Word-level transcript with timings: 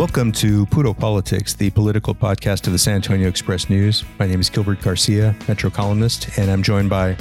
Welcome 0.00 0.32
to 0.32 0.64
Puro 0.64 0.94
Politics, 0.94 1.52
the 1.52 1.68
political 1.68 2.14
podcast 2.14 2.66
of 2.66 2.72
the 2.72 2.78
San 2.78 2.94
Antonio 2.94 3.28
Express 3.28 3.68
News. 3.68 4.02
My 4.18 4.26
name 4.26 4.40
is 4.40 4.48
Gilbert 4.48 4.80
Garcia, 4.80 5.36
Metro 5.46 5.68
columnist, 5.68 6.38
and 6.38 6.50
I'm 6.50 6.62
joined 6.62 6.88
by 6.88 7.18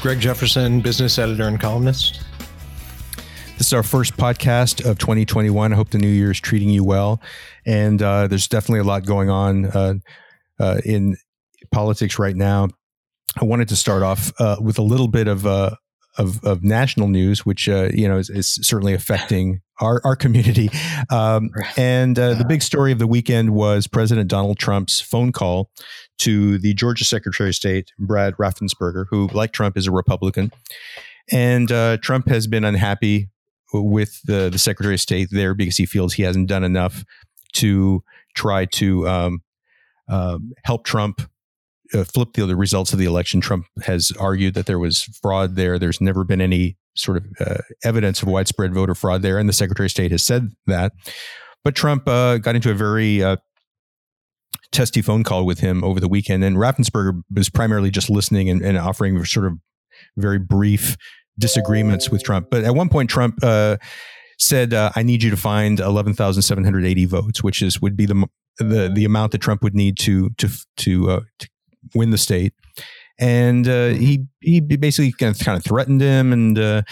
Greg 0.00 0.18
Jefferson, 0.18 0.80
business 0.80 1.18
editor 1.18 1.46
and 1.46 1.60
columnist. 1.60 2.24
This 3.58 3.66
is 3.66 3.74
our 3.74 3.82
first 3.82 4.16
podcast 4.16 4.88
of 4.88 4.96
2021. 4.96 5.74
I 5.74 5.76
hope 5.76 5.90
the 5.90 5.98
new 5.98 6.08
year 6.08 6.30
is 6.30 6.40
treating 6.40 6.70
you 6.70 6.84
well. 6.84 7.20
And 7.66 8.00
uh, 8.00 8.28
there's 8.28 8.48
definitely 8.48 8.80
a 8.80 8.84
lot 8.84 9.04
going 9.04 9.28
on 9.28 9.66
uh, 9.66 9.94
uh, 10.58 10.80
in 10.86 11.18
politics 11.70 12.18
right 12.18 12.34
now. 12.34 12.68
I 13.38 13.44
wanted 13.44 13.68
to 13.68 13.76
start 13.76 14.02
off 14.02 14.32
uh, 14.40 14.56
with 14.58 14.78
a 14.78 14.82
little 14.82 15.08
bit 15.08 15.28
of, 15.28 15.44
uh, 15.44 15.76
of, 16.18 16.42
of 16.44 16.64
national 16.64 17.08
news, 17.08 17.44
which 17.44 17.68
uh, 17.68 17.88
you 17.92 18.08
know 18.08 18.18
is, 18.18 18.30
is, 18.30 18.48
certainly 18.62 18.94
affecting 18.94 19.60
our, 19.80 20.00
our 20.04 20.16
community. 20.16 20.70
Um, 21.10 21.50
and 21.76 22.16
the 22.16 22.44
big 22.48 22.62
story 22.62 22.92
of 22.92 22.98
the 22.98 23.06
weekend 23.06 23.50
was 23.50 23.86
President 23.86 24.28
Donald 24.28 24.58
Trump's 24.58 25.00
phone 25.00 25.32
call 25.32 25.70
to 26.18 26.58
the 26.58 26.74
Georgia 26.74 27.04
Secretary 27.04 27.50
of 27.50 27.54
State, 27.54 27.92
Brad 27.98 28.34
Raffensperger, 28.36 29.04
who, 29.10 29.28
like 29.28 29.52
Trump, 29.52 29.76
is 29.76 29.86
a 29.86 29.92
Republican. 29.92 30.50
And 31.30 31.68
Trump 32.02 32.28
has 32.28 32.46
been 32.46 32.64
unhappy 32.64 33.28
with 33.72 34.20
the, 34.22 34.48
the 34.50 34.58
Secretary 34.58 34.94
of 34.94 35.00
State 35.00 35.28
there 35.30 35.54
because 35.54 35.76
he 35.76 35.86
feels 35.86 36.14
he 36.14 36.22
hasn't 36.22 36.48
done 36.48 36.64
enough 36.64 37.04
to 37.54 38.02
try 38.34 38.66
to 38.66 39.08
um, 39.08 39.42
uh, 40.08 40.38
help 40.64 40.84
Trump 40.84 41.22
uh, 41.94 42.04
flip 42.04 42.32
the, 42.34 42.56
results 42.56 42.92
of 42.92 42.98
the 42.98 43.04
election. 43.04 43.40
Trump 43.40 43.66
has 43.82 44.12
argued 44.18 44.54
that 44.54 44.66
there 44.66 44.78
was 44.78 45.02
fraud 45.22 45.56
there. 45.56 45.78
There's 45.78 46.00
never 46.00 46.24
been 46.24 46.40
any 46.40 46.76
sort 46.94 47.18
of 47.18 47.26
uh, 47.40 47.58
evidence 47.84 48.22
of 48.22 48.28
widespread 48.28 48.74
voter 48.74 48.94
fraud 48.94 49.22
there, 49.22 49.38
and 49.38 49.48
the 49.48 49.52
Secretary 49.52 49.86
of 49.86 49.90
State 49.90 50.10
has 50.10 50.22
said 50.22 50.50
that. 50.66 50.92
But 51.64 51.74
Trump 51.74 52.08
uh, 52.08 52.38
got 52.38 52.54
into 52.54 52.70
a 52.70 52.74
very 52.74 53.22
uh, 53.22 53.36
testy 54.72 55.02
phone 55.02 55.24
call 55.24 55.44
with 55.44 55.60
him 55.60 55.82
over 55.84 56.00
the 56.00 56.08
weekend, 56.08 56.44
and 56.44 56.56
Raffensperger 56.56 57.22
was 57.34 57.50
primarily 57.50 57.90
just 57.90 58.10
listening 58.10 58.48
and, 58.48 58.62
and 58.62 58.78
offering 58.78 59.22
sort 59.24 59.46
of 59.46 59.54
very 60.16 60.38
brief 60.38 60.96
disagreements 61.38 62.10
with 62.10 62.22
Trump. 62.22 62.48
But 62.50 62.64
at 62.64 62.74
one 62.74 62.88
point, 62.88 63.10
Trump 63.10 63.38
uh, 63.42 63.76
said, 64.38 64.74
uh, 64.74 64.90
"I 64.96 65.02
need 65.02 65.22
you 65.22 65.30
to 65.30 65.36
find 65.36 65.80
eleven 65.80 66.14
thousand 66.14 66.42
seven 66.42 66.64
hundred 66.64 66.84
eighty 66.84 67.04
votes, 67.04 67.42
which 67.42 67.62
is 67.62 67.80
would 67.80 67.96
be 67.96 68.06
the 68.06 68.26
the 68.58 68.90
the 68.92 69.04
amount 69.04 69.32
that 69.32 69.38
Trump 69.38 69.62
would 69.62 69.74
need 69.74 69.98
to 69.98 70.30
to 70.38 70.48
to, 70.78 71.10
uh, 71.10 71.20
to 71.38 71.48
win 71.94 72.10
the 72.10 72.18
state." 72.18 72.52
And 73.18 73.66
uh, 73.66 73.88
he 73.88 74.26
he 74.40 74.60
basically 74.60 75.12
kind 75.12 75.34
of, 75.34 75.44
kind 75.44 75.56
of 75.56 75.64
threatened 75.64 76.02
him 76.02 76.32
and 76.32 76.58
uh, 76.58 76.82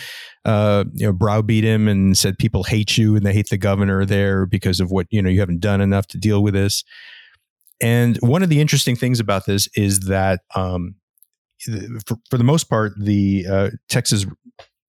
uh, 0.44 0.84
you 0.94 1.06
know 1.06 1.12
browbeat 1.12 1.64
him 1.64 1.86
and 1.86 2.16
said 2.16 2.38
people 2.38 2.64
hate 2.64 2.96
you 2.96 3.14
and 3.14 3.26
they 3.26 3.34
hate 3.34 3.48
the 3.50 3.58
governor 3.58 4.06
there 4.06 4.46
because 4.46 4.80
of 4.80 4.90
what 4.90 5.06
you 5.10 5.20
know 5.20 5.28
you 5.28 5.40
haven't 5.40 5.60
done 5.60 5.80
enough 5.80 6.06
to 6.08 6.18
deal 6.18 6.42
with 6.42 6.54
this. 6.54 6.84
And 7.80 8.16
one 8.18 8.42
of 8.42 8.48
the 8.48 8.60
interesting 8.60 8.96
things 8.96 9.20
about 9.20 9.46
this 9.46 9.68
is 9.74 10.00
that 10.00 10.40
um, 10.54 10.94
for, 12.06 12.16
for 12.30 12.38
the 12.38 12.44
most 12.44 12.64
part, 12.64 12.92
the 12.98 13.46
uh, 13.50 13.70
Texas 13.88 14.24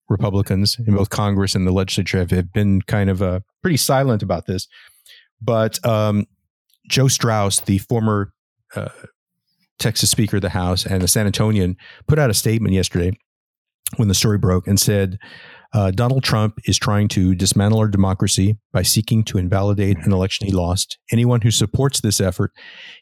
Republicans 0.08 0.76
in 0.86 0.94
both 0.94 1.10
Congress 1.10 1.54
and 1.54 1.66
the 1.66 1.72
legislature 1.72 2.18
have, 2.18 2.30
have 2.30 2.52
been 2.52 2.80
kind 2.82 3.10
of 3.10 3.22
uh, 3.22 3.40
pretty 3.62 3.76
silent 3.76 4.22
about 4.22 4.46
this. 4.46 4.68
But 5.42 5.84
um, 5.84 6.26
Joe 6.88 7.08
Straus, 7.08 7.60
the 7.60 7.78
former 7.78 8.32
uh, 8.74 8.88
Texas 9.78 10.10
Speaker 10.10 10.36
of 10.36 10.42
the 10.42 10.50
House 10.50 10.86
and 10.86 11.02
a 11.02 11.08
San 11.08 11.30
Antonian, 11.30 11.76
put 12.06 12.18
out 12.18 12.30
a 12.30 12.34
statement 12.34 12.74
yesterday 12.74 13.12
when 13.96 14.08
the 14.08 14.14
story 14.14 14.38
broke 14.38 14.66
and 14.66 14.80
said 14.80 15.18
uh, 15.72 15.90
Donald 15.90 16.24
Trump 16.24 16.58
is 16.64 16.78
trying 16.78 17.08
to 17.08 17.34
dismantle 17.34 17.78
our 17.78 17.88
democracy 17.88 18.56
by 18.72 18.82
seeking 18.82 19.22
to 19.24 19.38
invalidate 19.38 19.98
an 19.98 20.12
election 20.12 20.46
he 20.46 20.52
lost. 20.52 20.98
Anyone 21.12 21.42
who 21.42 21.50
supports 21.50 22.00
this 22.00 22.20
effort 22.20 22.52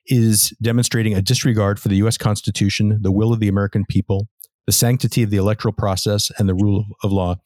is 0.07 0.51
demonstrating 0.61 1.15
a 1.15 1.23
disregard 1.23 1.79
for 1.79 1.89
the 1.89 1.97
U.S. 1.97 2.19
Constitution, 2.19 2.99
the 3.03 3.13
will 3.13 3.33
of 3.33 3.41
the 3.41 3.49
American 3.49 3.85
people, 3.89 4.29
the 4.67 4.73
sanctity 4.73 5.23
of 5.23 5.31
the 5.31 5.37
electoral 5.37 5.73
process, 5.73 6.31
and 6.39 6.49
the 6.49 6.55
rule 6.55 6.87
of 7.03 7.13
law. 7.13 7.37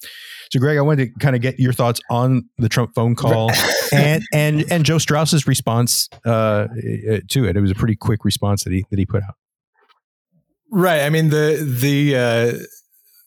So, 0.53 0.59
Greg, 0.59 0.79
I 0.79 0.81
wanted 0.81 1.13
to 1.13 1.19
kind 1.21 1.37
of 1.37 1.43
get 1.43 1.59
your 1.59 1.73
thoughts 1.73 2.01
on 2.11 2.49
the 2.59 2.69
Trump 2.69 2.95
phone 2.95 3.15
call 3.15 3.51
and 3.93 4.23
and 4.33 4.65
and 4.71 4.85
Joe 4.85 4.99
Straus's 4.99 5.47
response 5.47 6.09
uh, 6.25 6.69
to 7.29 7.45
it. 7.45 7.57
It 7.57 7.61
was 7.61 7.71
a 7.71 7.75
pretty 7.75 7.97
quick 7.97 8.25
response 8.25 8.65
that 8.65 8.73
he 8.73 8.85
that 8.91 8.99
he 8.99 9.07
put 9.07 9.23
out. 9.23 9.35
Right. 10.71 11.03
I 11.03 11.11
mean 11.11 11.31
the 11.31 11.65
the 11.81 12.17
uh, 12.17 12.65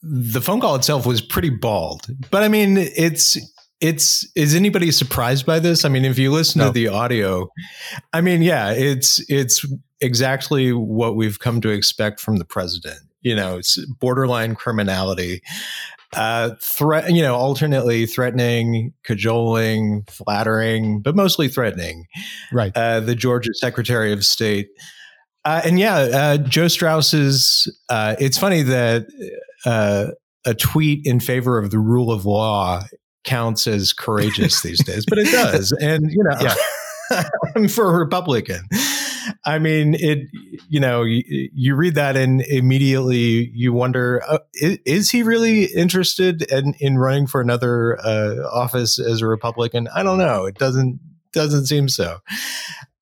the 0.03 0.41
phone 0.41 0.59
call 0.59 0.75
itself 0.75 1.05
was 1.05 1.21
pretty 1.21 1.49
bald. 1.49 2.07
But 2.31 2.43
I 2.43 2.47
mean, 2.47 2.77
it's 2.77 3.37
it's 3.79 4.29
is 4.35 4.55
anybody 4.55 4.91
surprised 4.91 5.45
by 5.45 5.59
this? 5.59 5.85
I 5.85 5.89
mean, 5.89 6.05
if 6.05 6.17
you 6.17 6.31
listen 6.31 6.59
no. 6.59 6.67
to 6.67 6.71
the 6.71 6.87
audio, 6.87 7.49
I 8.13 8.21
mean, 8.21 8.41
yeah, 8.41 8.71
it's 8.71 9.19
it's 9.29 9.65
exactly 9.99 10.73
what 10.73 11.15
we've 11.15 11.39
come 11.39 11.61
to 11.61 11.69
expect 11.69 12.19
from 12.19 12.37
the 12.37 12.45
president. 12.45 13.01
You 13.21 13.35
know, 13.35 13.57
it's 13.57 13.83
borderline 13.85 14.55
criminality. 14.55 15.41
Uh, 16.13 16.55
threat, 16.59 17.09
you 17.13 17.21
know, 17.21 17.35
alternately 17.35 18.05
threatening, 18.05 18.93
cajoling, 19.03 20.03
flattering, 20.09 20.99
but 20.99 21.15
mostly 21.15 21.47
threatening. 21.47 22.05
Right. 22.51 22.75
Uh, 22.75 22.99
the 22.99 23.15
Georgia 23.15 23.53
Secretary 23.53 24.11
of 24.11 24.25
State. 24.25 24.69
Uh, 25.45 25.61
and 25.63 25.79
yeah, 25.79 25.95
uh, 25.95 26.37
Joe 26.37 26.67
Straus 26.67 27.13
is. 27.13 27.73
Uh, 27.89 28.15
it's 28.19 28.37
funny 28.37 28.61
that 28.63 29.07
uh, 29.65 30.07
a 30.45 30.53
tweet 30.53 31.05
in 31.05 31.19
favor 31.19 31.57
of 31.57 31.71
the 31.71 31.79
rule 31.79 32.11
of 32.11 32.25
law 32.25 32.83
counts 33.23 33.67
as 33.67 33.93
courageous 33.93 34.61
these 34.61 34.83
days, 34.83 35.05
but 35.07 35.17
it 35.17 35.25
does. 35.31 35.71
And, 35.81 36.11
you 36.11 36.23
know, 36.23 36.37
yeah. 36.41 36.55
I'm 37.55 37.67
for 37.67 37.93
a 37.93 37.97
Republican. 37.97 38.61
I 39.43 39.59
mean, 39.59 39.95
it, 39.95 40.27
you 40.69 40.79
know, 40.79 41.03
you, 41.03 41.49
you 41.53 41.75
read 41.75 41.95
that 41.95 42.15
and 42.15 42.41
immediately 42.41 43.49
you 43.53 43.73
wonder, 43.73 44.21
uh, 44.27 44.39
is, 44.53 44.77
is, 44.85 45.09
he 45.09 45.23
really 45.23 45.65
interested 45.65 46.43
in, 46.51 46.75
in 46.79 46.97
running 46.97 47.25
for 47.25 47.41
another 47.41 47.99
uh, 48.05 48.47
office 48.53 48.99
as 48.99 49.21
a 49.21 49.27
Republican? 49.27 49.87
I 49.95 50.03
don't 50.03 50.19
know. 50.19 50.45
It 50.45 50.55
doesn't, 50.55 50.99
doesn't 51.33 51.65
seem 51.65 51.89
so. 51.89 52.19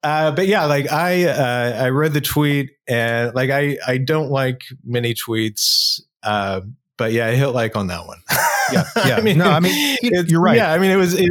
Uh, 0.01 0.31
but 0.31 0.47
yeah, 0.47 0.65
like 0.65 0.89
I, 0.91 1.25
uh, 1.25 1.83
I 1.83 1.89
read 1.89 2.13
the 2.13 2.21
tweet 2.21 2.71
and 2.87 3.35
like, 3.35 3.49
I, 3.49 3.77
I 3.85 3.97
don't 3.97 4.29
like 4.29 4.61
many 4.85 5.13
tweets 5.13 5.99
uh, 6.23 6.61
but 6.97 7.13
yeah, 7.13 7.27
I 7.27 7.35
hit 7.35 7.47
like 7.47 7.75
on 7.75 7.87
that 7.87 8.05
one. 8.05 8.17
yeah, 8.71 8.83
yeah. 9.07 9.15
I 9.15 9.21
mean, 9.21 9.37
no, 9.37 9.45
I 9.45 9.59
mean, 9.61 9.97
you're 10.01 10.41
right. 10.41 10.57
Yeah, 10.57 10.71
I 10.71 10.77
mean, 10.77 10.91
it 10.91 10.97
was, 10.97 11.13
it, 11.13 11.29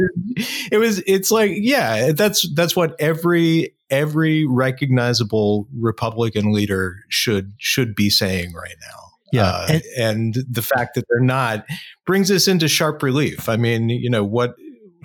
it, 0.71 0.77
was, 0.77 1.01
it's 1.05 1.31
like, 1.31 1.51
yeah, 1.53 2.11
that's 2.11 2.49
that's 2.55 2.75
what 2.75 2.95
every 2.99 3.75
every 3.89 4.45
recognizable 4.45 5.67
Republican 5.77 6.51
leader 6.51 6.97
should 7.09 7.53
should 7.57 7.95
be 7.95 8.09
saying 8.09 8.53
right 8.53 8.75
now. 8.81 9.09
Yeah, 9.31 9.49
uh, 9.49 9.67
and, 9.69 9.83
and 9.97 10.45
the 10.49 10.61
fact 10.61 10.95
that 10.95 11.05
they're 11.09 11.19
not 11.19 11.65
brings 12.05 12.31
us 12.31 12.47
into 12.47 12.67
sharp 12.67 13.03
relief. 13.03 13.47
I 13.47 13.57
mean, 13.57 13.89
you 13.89 14.09
know 14.09 14.23
what? 14.23 14.55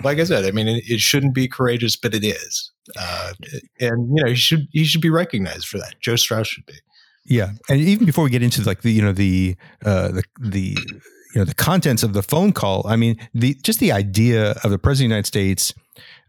Like 0.03 0.19
I 0.19 0.25
said, 0.25 0.45
I 0.45 0.51
mean, 0.51 0.67
it, 0.67 1.01
shouldn't 1.01 1.35
be 1.35 1.47
courageous, 1.47 1.95
but 1.95 2.15
it 2.15 2.25
is, 2.25 2.73
uh, 2.99 3.33
and 3.79 4.17
you 4.17 4.25
know, 4.25 4.29
he 4.29 4.35
should 4.35 4.67
he 4.73 4.85
should 4.85 5.01
be 5.01 5.11
recognized 5.11 5.69
for 5.69 5.79
that. 5.79 6.01
Joe 6.01 6.17
Straus 6.17 6.49
should 6.49 6.67
be. 6.67 6.75
Yeah, 7.27 7.53
and 7.69 7.81
even 7.81 8.05
before 8.05 8.25
we 8.25 8.31
get 8.31 8.43
into 8.43 8.63
like 8.63 8.83
the 8.83 8.93
you 8.93 9.03
know 9.03 9.13
the 9.13 9.57
uh, 9.85 10.09
the 10.09 10.25
the 10.41 10.77
you 11.35 11.41
know 11.41 11.45
the 11.45 11.55
contents 11.55 12.03
of 12.03 12.13
the 12.13 12.23
phone 12.23 12.53
call, 12.53 12.87
I 12.87 12.97
mean 12.97 13.19
the 13.35 13.55
just 13.63 13.79
the 13.79 13.93
idea 13.93 14.53
of 14.65 14.71
the 14.71 14.79
president 14.79 15.07
of 15.07 15.11
the 15.11 15.15
United 15.15 15.27
States 15.27 15.75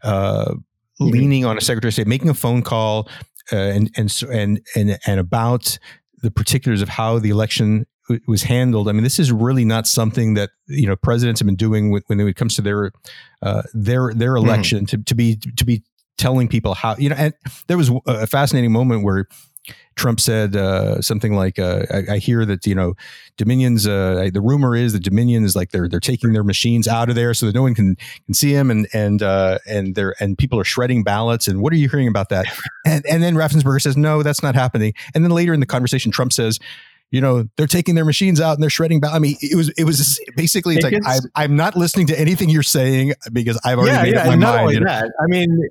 uh, 0.02 0.54
mm-hmm. 1.00 1.12
leaning 1.12 1.44
on 1.44 1.56
a 1.56 1.60
secretary 1.60 1.88
of 1.88 1.94
state, 1.94 2.06
making 2.06 2.28
a 2.28 2.34
phone 2.34 2.62
call, 2.62 3.08
uh, 3.52 3.56
and 3.56 3.90
and 3.96 4.22
and 4.32 4.60
and 4.74 4.98
and 5.06 5.20
about 5.20 5.78
the 6.22 6.30
particulars 6.30 6.82
of 6.82 6.88
how 6.88 7.18
the 7.18 7.30
election 7.30 7.86
was 8.26 8.44
handled. 8.44 8.88
I 8.88 8.92
mean, 8.92 9.02
this 9.02 9.18
is 9.18 9.32
really 9.32 9.64
not 9.64 9.86
something 9.86 10.34
that 10.34 10.50
you 10.66 10.86
know 10.86 10.96
presidents 10.96 11.40
have 11.40 11.46
been 11.46 11.56
doing 11.56 11.90
with, 11.90 12.04
when 12.06 12.20
it 12.20 12.36
comes 12.36 12.54
to 12.56 12.62
their 12.62 12.92
uh, 13.42 13.62
their 13.74 14.12
their 14.14 14.34
mm-hmm. 14.34 14.46
election 14.46 14.78
mm-hmm. 14.78 14.96
to 14.96 15.04
to 15.04 15.14
be 15.14 15.36
to 15.36 15.64
be 15.64 15.82
telling 16.18 16.48
people 16.48 16.74
how 16.74 16.96
you 16.96 17.08
know. 17.08 17.16
And 17.16 17.34
there 17.66 17.76
was 17.76 17.90
a 18.06 18.26
fascinating 18.26 18.72
moment 18.72 19.04
where 19.04 19.26
Trump 19.96 20.20
said 20.20 20.56
uh, 20.56 21.00
something 21.00 21.34
like, 21.34 21.58
uh, 21.58 21.86
I, 21.90 22.14
I, 22.14 22.18
hear 22.18 22.44
that 22.44 22.66
you 22.66 22.74
know 22.74 22.94
Dominion's. 23.36 23.86
Uh, 23.86 24.28
the 24.32 24.40
rumor 24.40 24.76
is 24.76 24.92
that 24.92 25.02
Dominion 25.02 25.44
is 25.44 25.56
like 25.56 25.70
they're 25.70 25.88
they're 25.88 26.00
taking 26.00 26.32
their 26.32 26.44
machines 26.44 26.86
out 26.86 27.08
of 27.08 27.14
there 27.14 27.32
so 27.32 27.46
that 27.46 27.54
no 27.54 27.62
one 27.62 27.74
can 27.74 27.96
can 28.26 28.34
see 28.34 28.52
them, 28.52 28.70
and 28.70 28.86
and 28.92 29.22
uh, 29.22 29.58
and 29.66 29.94
they're 29.94 30.14
and 30.20 30.36
people 30.36 30.60
are 30.60 30.64
shredding 30.64 31.02
ballots. 31.02 31.48
And 31.48 31.62
what 31.62 31.72
are 31.72 31.76
you 31.76 31.88
hearing 31.88 32.08
about 32.08 32.28
that? 32.30 32.46
And 32.86 33.04
and 33.06 33.20
then 33.20 33.34
Raffensperger 33.34 33.82
says, 33.82 33.96
no, 33.96 34.22
that's 34.22 34.44
not 34.44 34.54
happening. 34.54 34.94
And 35.12 35.24
then 35.24 35.32
later 35.32 35.52
in 35.52 35.58
the 35.58 35.66
conversation, 35.66 36.12
Trump 36.12 36.32
says, 36.32 36.60
you 37.10 37.20
know 37.20 37.48
they're 37.56 37.66
taking 37.66 37.94
their 37.94 38.04
machines 38.04 38.40
out 38.40 38.54
and 38.54 38.62
they're 38.62 38.70
shredding. 38.70 39.00
Ba- 39.00 39.10
I 39.12 39.18
mean, 39.18 39.36
it 39.40 39.56
was 39.56 39.70
it 39.70 39.84
was 39.84 40.20
basically 40.36 40.76
it's 40.76 40.84
like 40.84 40.94
I'm, 41.04 41.22
I'm 41.34 41.56
not 41.56 41.76
listening 41.76 42.06
to 42.08 42.18
anything 42.18 42.48
you're 42.48 42.62
saying 42.62 43.14
because 43.32 43.60
I've 43.64 43.78
already 43.78 43.96
yeah, 43.96 44.02
made 44.02 44.14
yeah, 44.14 44.20
up 44.20 44.26
my 44.26 44.34
not 44.34 44.54
mind. 44.56 44.60
Only 44.60 44.84
that, 44.84 45.12
I 45.20 45.26
mean, 45.26 45.68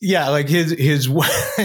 yeah, 0.00 0.30
like 0.30 0.48
his 0.48 0.70
his 0.72 1.08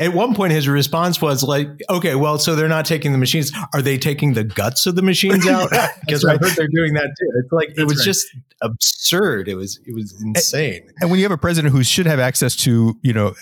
at 0.00 0.12
one 0.12 0.34
point 0.34 0.52
his 0.52 0.66
response 0.66 1.22
was 1.22 1.44
like, 1.44 1.68
okay, 1.88 2.16
well, 2.16 2.38
so 2.38 2.56
they're 2.56 2.66
not 2.66 2.84
taking 2.84 3.12
the 3.12 3.18
machines. 3.18 3.52
Are 3.72 3.80
they 3.80 3.96
taking 3.96 4.34
the 4.34 4.42
guts 4.42 4.86
of 4.86 4.96
the 4.96 5.02
machines 5.02 5.46
out? 5.48 5.70
Because 6.00 6.24
right. 6.24 6.36
I 6.42 6.44
heard 6.44 6.56
they're 6.56 6.66
doing 6.68 6.94
that 6.94 7.14
too. 7.18 7.32
It's 7.36 7.52
like 7.52 7.68
That's 7.68 7.78
it 7.78 7.84
was 7.84 7.98
right. 7.98 8.04
just 8.04 8.26
absurd. 8.62 9.48
It 9.48 9.54
was 9.54 9.78
it 9.86 9.94
was 9.94 10.20
insane. 10.20 10.82
And, 10.82 10.94
and 11.02 11.10
when 11.10 11.20
you 11.20 11.24
have 11.24 11.32
a 11.32 11.38
president 11.38 11.72
who 11.72 11.84
should 11.84 12.06
have 12.06 12.18
access 12.18 12.56
to 12.56 12.98
you 13.02 13.12
know 13.12 13.34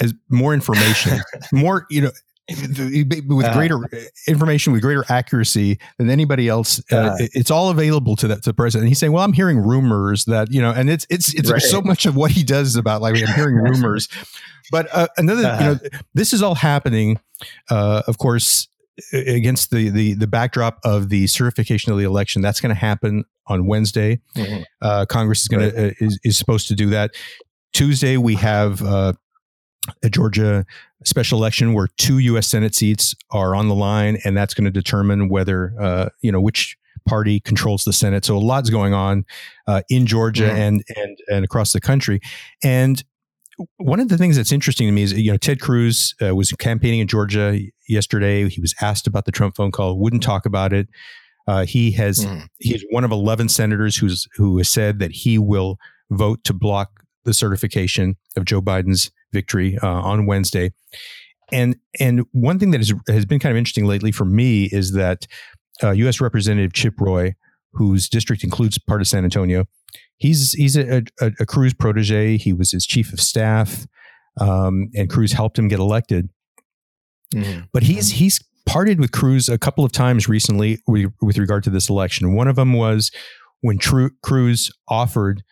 as 0.00 0.12
more 0.28 0.52
information, 0.52 1.20
more 1.52 1.86
you 1.88 2.02
know 2.02 2.10
with 2.48 3.44
uh, 3.44 3.52
greater 3.52 3.78
information, 4.26 4.72
with 4.72 4.80
greater 4.80 5.04
accuracy 5.08 5.78
than 5.98 6.08
anybody 6.08 6.48
else. 6.48 6.82
Uh, 6.90 6.96
uh, 6.96 7.16
it's 7.18 7.50
all 7.50 7.70
available 7.70 8.16
to 8.16 8.28
that 8.28 8.42
to 8.42 8.50
the 8.50 8.54
president. 8.54 8.84
And 8.84 8.88
he's 8.88 8.98
saying, 8.98 9.12
"Well, 9.12 9.22
I'm 9.22 9.34
hearing 9.34 9.58
rumors 9.58 10.24
that 10.24 10.50
you 10.50 10.62
know," 10.62 10.70
and 10.70 10.88
it's 10.88 11.06
it's 11.10 11.34
it's 11.34 11.50
right. 11.50 11.60
so 11.60 11.82
much 11.82 12.06
of 12.06 12.16
what 12.16 12.30
he 12.30 12.42
does 12.42 12.68
is 12.68 12.76
about 12.76 13.02
like 13.02 13.16
I'm 13.16 13.34
hearing 13.34 13.56
rumors. 13.62 14.08
But 14.70 14.88
uh, 14.92 15.08
another, 15.16 15.46
uh-huh. 15.46 15.58
you 15.58 15.66
know, 15.66 15.72
uh-huh. 15.72 15.98
this 16.14 16.32
is 16.32 16.42
all 16.42 16.54
happening, 16.54 17.20
uh, 17.70 18.02
of 18.06 18.18
course, 18.18 18.68
against 19.12 19.70
the 19.70 19.90
the 19.90 20.14
the 20.14 20.26
backdrop 20.26 20.78
of 20.84 21.10
the 21.10 21.26
certification 21.26 21.92
of 21.92 21.98
the 21.98 22.04
election. 22.04 22.40
That's 22.40 22.60
going 22.60 22.74
to 22.74 22.80
happen 22.80 23.24
on 23.46 23.66
Wednesday. 23.66 24.20
Mm-hmm. 24.36 25.04
Congress 25.04 25.42
is 25.42 25.48
going 25.48 25.64
right. 25.64 25.96
to 25.98 26.04
is, 26.04 26.18
is 26.24 26.38
supposed 26.38 26.68
to 26.68 26.74
do 26.74 26.90
that. 26.90 27.10
Tuesday, 27.74 28.16
we 28.16 28.36
have 28.36 28.80
a 30.02 30.10
Georgia 30.10 30.64
special 31.04 31.38
election 31.38 31.72
where 31.72 31.88
two 31.96 32.18
U.S. 32.18 32.48
Senate 32.48 32.74
seats 32.74 33.14
are 33.30 33.54
on 33.54 33.68
the 33.68 33.74
line, 33.74 34.18
and 34.24 34.36
that's 34.36 34.54
going 34.54 34.64
to 34.64 34.70
determine 34.70 35.28
whether 35.28 35.74
uh, 35.80 36.08
you 36.20 36.32
know 36.32 36.40
which 36.40 36.76
party 37.06 37.40
controls 37.40 37.84
the 37.84 37.92
Senate. 37.92 38.24
So 38.24 38.36
a 38.36 38.38
lot's 38.38 38.70
going 38.70 38.94
on 38.94 39.24
uh, 39.66 39.82
in 39.88 40.06
Georgia 40.06 40.46
yeah. 40.46 40.56
and 40.56 40.84
and 40.96 41.18
and 41.28 41.44
across 41.44 41.72
the 41.72 41.80
country. 41.80 42.20
And 42.62 43.02
one 43.78 43.98
of 43.98 44.08
the 44.08 44.16
things 44.16 44.36
that's 44.36 44.52
interesting 44.52 44.86
to 44.86 44.92
me 44.92 45.02
is 45.02 45.12
you 45.12 45.32
know 45.32 45.38
Ted 45.38 45.60
Cruz 45.60 46.14
uh, 46.22 46.34
was 46.34 46.52
campaigning 46.52 47.00
in 47.00 47.08
Georgia 47.08 47.58
yesterday. 47.88 48.48
He 48.48 48.60
was 48.60 48.74
asked 48.80 49.06
about 49.06 49.24
the 49.24 49.32
Trump 49.32 49.56
phone 49.56 49.72
call, 49.72 49.98
wouldn't 49.98 50.22
talk 50.22 50.46
about 50.46 50.72
it. 50.72 50.88
Uh, 51.46 51.64
he 51.64 51.90
has 51.92 52.18
mm. 52.18 52.46
he's 52.58 52.84
one 52.90 53.04
of 53.04 53.10
eleven 53.10 53.48
senators 53.48 53.96
who's 53.96 54.28
who 54.34 54.58
has 54.58 54.68
said 54.68 54.98
that 54.98 55.10
he 55.12 55.38
will 55.38 55.78
vote 56.10 56.44
to 56.44 56.52
block 56.52 57.02
the 57.24 57.34
certification 57.34 58.16
of 58.36 58.44
Joe 58.44 58.60
Biden's 58.60 59.10
victory 59.32 59.78
uh, 59.82 59.88
on 59.88 60.26
Wednesday. 60.26 60.72
And 61.50 61.76
and 61.98 62.26
one 62.32 62.58
thing 62.58 62.72
that 62.72 62.80
is, 62.80 62.92
has 63.08 63.24
been 63.24 63.38
kind 63.38 63.50
of 63.50 63.56
interesting 63.56 63.86
lately 63.86 64.12
for 64.12 64.24
me 64.24 64.64
is 64.64 64.92
that 64.92 65.26
uh, 65.82 65.90
U.S. 65.92 66.20
Representative 66.20 66.72
Chip 66.72 67.00
Roy, 67.00 67.34
whose 67.72 68.08
district 68.08 68.44
includes 68.44 68.78
part 68.78 69.00
of 69.00 69.08
San 69.08 69.24
Antonio, 69.24 69.64
he's 70.18 70.52
he's 70.52 70.76
a, 70.76 71.02
a, 71.20 71.32
a 71.40 71.46
Cruz 71.46 71.72
protege. 71.72 72.36
He 72.36 72.52
was 72.52 72.72
his 72.72 72.84
chief 72.84 73.12
of 73.12 73.20
staff, 73.20 73.86
um, 74.40 74.90
and 74.94 75.08
Cruz 75.08 75.32
helped 75.32 75.58
him 75.58 75.68
get 75.68 75.78
elected. 75.78 76.28
Mm-hmm. 77.34 77.62
But 77.72 77.84
he's 77.84 78.12
he's 78.12 78.44
parted 78.66 79.00
with 79.00 79.12
Cruz 79.12 79.48
a 79.48 79.58
couple 79.58 79.84
of 79.84 79.92
times 79.92 80.28
recently 80.28 80.82
with, 80.86 81.10
with 81.22 81.38
regard 81.38 81.64
to 81.64 81.70
this 81.70 81.88
election. 81.88 82.34
One 82.34 82.48
of 82.48 82.56
them 82.56 82.74
was 82.74 83.10
when 83.62 83.78
Tru- 83.78 84.10
Cruz 84.22 84.70
offered 84.88 85.42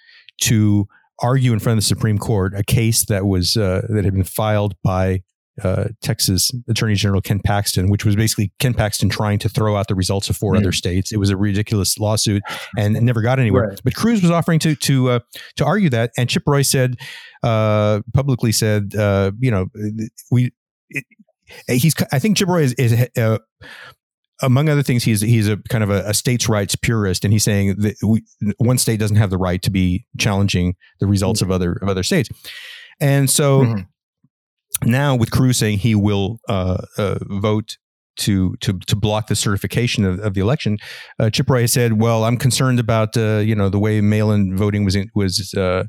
to 0.43 0.87
argue 1.21 1.53
in 1.53 1.59
front 1.59 1.79
of 1.79 1.83
the 1.83 1.87
Supreme 1.87 2.19
Court 2.19 2.55
a 2.55 2.63
case 2.63 3.05
that 3.07 3.27
was 3.27 3.57
uh, 3.57 3.87
that 3.89 4.05
had 4.05 4.15
been 4.15 4.25
filed 4.25 4.75
by 4.83 5.23
uh, 5.63 5.85
Texas 6.03 6.51
Attorney 6.69 6.95
General 6.95 7.21
Ken 7.21 7.41
Paxton, 7.41 7.91
which 7.91 8.05
was 8.05 8.15
basically 8.15 8.53
Ken 8.59 8.75
Paxton 8.75 9.09
trying 9.09 9.39
to 9.39 9.49
throw 9.49 9.77
out 9.77 9.89
the 9.89 9.95
results 9.95 10.29
of 10.29 10.37
four 10.37 10.53
mm. 10.53 10.59
other 10.59 10.73
states. 10.73 11.13
It 11.13 11.17
was 11.17 11.31
a 11.31 11.37
ridiculous 11.37 11.99
lawsuit 11.99 12.43
and 12.77 12.95
never 13.01 13.23
got 13.23 13.39
anywhere. 13.39 13.69
Right. 13.69 13.81
But 13.83 13.95
Cruz 13.95 14.21
was 14.23 14.31
offering 14.31 14.59
to 14.61 14.75
to 14.75 15.11
uh, 15.11 15.19
to 15.57 15.65
argue 15.65 15.91
that, 15.91 16.11
and 16.19 16.29
Chip 16.29 16.43
Roy 16.47 16.63
said 16.63 16.97
uh, 17.43 18.01
publicly 18.13 18.53
said, 18.53 18.95
uh, 18.95 19.33
you 19.39 19.51
know, 19.51 19.67
we. 20.31 20.53
It, 20.91 21.05
he's. 21.69 21.95
I 22.13 22.19
think 22.19 22.37
Chip 22.37 22.49
Roy 22.49 22.63
is, 22.63 22.73
is 22.75 23.09
uh, 23.17 23.39
among 24.43 24.69
other 24.69 24.83
things, 24.83 25.05
he's 25.05 25.21
he's 25.21 25.49
a 25.49 25.57
kind 25.69 25.83
of 25.83 25.91
a, 25.91 26.03
a, 26.07 26.15
states' 26.15 26.49
rights 26.49 26.77
purist, 26.77 27.25
and 27.25 27.33
he's 27.33 27.45
saying 27.45 27.77
that 27.79 27.97
we, 28.07 28.23
one 28.59 28.79
state 28.79 29.01
doesn't 29.01 29.17
have 29.17 29.31
the 29.31 29.39
right 29.39 29.63
to 29.63 29.71
be 29.71 30.07
challenging 30.19 30.75
the 31.01 31.07
results 31.07 31.41
mm-hmm. 31.41 31.51
of 31.51 31.55
other 31.55 31.73
of 31.83 31.89
other 31.89 32.03
states. 32.03 32.29
And 33.01 33.31
so 33.31 33.63
mm-hmm. 33.63 34.91
now, 34.91 35.17
with 35.17 35.31
Cruz 35.31 35.57
saying 35.59 35.79
he 35.79 35.95
will 35.95 36.39
uh, 36.49 36.79
uh, 36.99 37.19
vote 37.23 37.79
to 38.17 38.57
to 38.61 38.79
to 38.79 38.97
block 38.97 39.29
the 39.29 39.37
certification 39.37 40.05
of, 40.05 40.19
of 40.21 40.35
the 40.35 40.41
election, 40.41 40.79
uh, 41.19 41.31
Chip 41.31 41.49
Roy 41.49 41.67
said, 41.67 42.01
"Well, 42.01 42.25
I'm 42.25 42.37
concerned 42.37 42.79
about 42.79 43.17
uh, 43.17 43.39
you 43.39 43.55
know 43.55 43.69
the 43.69 43.79
way 43.79 44.01
mail-in 44.01 44.57
voting 44.57 44.85
was 44.85 44.95
in, 44.95 45.11
was." 45.15 45.55
Uh, 45.55 45.85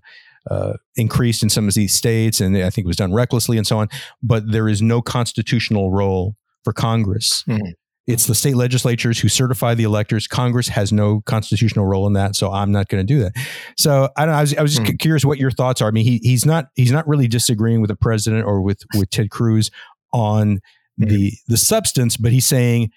uh, 0.49 0.77
increased 0.95 1.43
in 1.43 1.49
some 1.49 1.67
of 1.67 1.73
these 1.73 1.93
states, 1.93 2.39
and 2.39 2.55
I 2.55 2.69
think 2.69 2.85
it 2.85 2.87
was 2.87 2.95
done 2.95 3.11
recklessly 3.11 3.57
and 3.57 3.67
so 3.67 3.79
on. 3.79 3.89
But 4.23 4.49
there 4.49 4.69
is 4.69 4.81
no 4.81 5.01
constitutional 5.01 5.91
role 5.91 6.37
for 6.63 6.71
Congress 6.71 7.43
mm-hmm. 7.49 7.71
It's 8.07 8.25
the 8.25 8.35
state 8.35 8.55
legislatures 8.55 9.19
who 9.19 9.27
certify 9.27 9.73
the 9.73 9.83
electors. 9.83 10.27
Congress 10.27 10.69
has 10.69 10.93
no 10.93 11.21
constitutional 11.25 11.85
role 11.85 12.07
in 12.07 12.13
that, 12.13 12.37
so 12.37 12.51
I'm 12.51 12.71
not 12.71 12.87
going 12.87 13.05
to 13.05 13.13
do 13.13 13.19
that. 13.19 13.33
So 13.77 14.09
I 14.15 14.25
don't. 14.25 14.33
I 14.33 14.41
was, 14.41 14.55
I 14.55 14.61
was 14.61 14.75
just 14.75 14.87
hmm. 14.87 14.95
curious 14.95 15.25
what 15.25 15.37
your 15.37 15.51
thoughts 15.51 15.81
are. 15.81 15.89
I 15.89 15.91
mean, 15.91 16.05
he, 16.05 16.19
he's 16.23 16.45
not 16.45 16.69
he's 16.75 16.91
not 16.91 17.05
really 17.05 17.27
disagreeing 17.27 17.81
with 17.81 17.89
the 17.89 17.97
president 17.97 18.45
or 18.45 18.61
with 18.61 18.83
with 18.95 19.09
Ted 19.09 19.29
Cruz 19.29 19.71
on 20.13 20.61
hmm. 20.97 21.05
the 21.05 21.33
the 21.47 21.57
substance, 21.57 22.15
but 22.15 22.31
he's 22.31 22.45
saying 22.45 22.91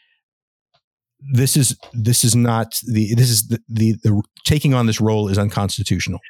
this 1.33 1.57
is 1.57 1.77
this 1.93 2.25
is 2.25 2.37
not 2.37 2.81
the 2.87 3.15
this 3.15 3.31
is 3.31 3.49
the, 3.49 3.59
the 3.69 3.93
the 4.05 4.23
taking 4.45 4.75
on 4.75 4.87
this 4.87 5.01
role 5.01 5.29
is 5.29 5.39
unconstitutional. 5.39 6.21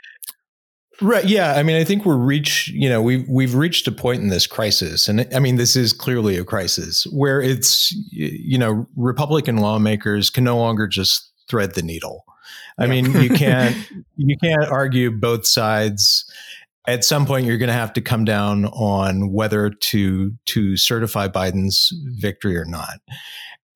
Right. 1.01 1.25
Yeah. 1.25 1.55
I 1.55 1.63
mean, 1.63 1.77
I 1.77 1.85
think 1.85 2.05
we're 2.05 2.17
reach. 2.17 2.69
You 2.69 2.89
know, 2.89 3.01
we've 3.01 3.27
we've 3.29 3.55
reached 3.55 3.87
a 3.89 3.93
point 3.93 4.21
in 4.21 4.29
this 4.29 4.47
crisis, 4.47 5.09
and 5.09 5.27
I 5.35 5.39
mean, 5.39 5.57
this 5.57 5.77
is 5.77 5.93
clearly 5.93 6.37
a 6.37 6.45
crisis 6.45 7.05
where 7.11 7.41
it's 7.41 7.93
you 8.11 8.59
know 8.59 8.87
Republican 8.97 9.59
lawmakers 9.59 10.29
can 10.31 10.45
no 10.45 10.59
longer 10.59 10.87
just 10.87 11.31
thread 11.49 11.75
the 11.75 11.83
needle. 11.83 12.25
I 12.79 12.85
yeah. 12.85 12.91
mean, 12.91 13.13
you 13.23 13.31
can't 13.37 13.77
you 14.17 14.37
can't 14.43 14.65
argue 14.65 15.11
both 15.11 15.47
sides. 15.47 16.31
At 16.87 17.05
some 17.05 17.27
point, 17.27 17.47
you're 17.47 17.59
going 17.59 17.69
to 17.69 17.75
have 17.75 17.93
to 17.95 18.01
come 18.01 18.25
down 18.25 18.67
on 18.67 19.33
whether 19.33 19.71
to 19.71 20.33
to 20.47 20.77
certify 20.77 21.29
Biden's 21.29 21.93
victory 22.19 22.57
or 22.57 22.65
not. 22.65 23.01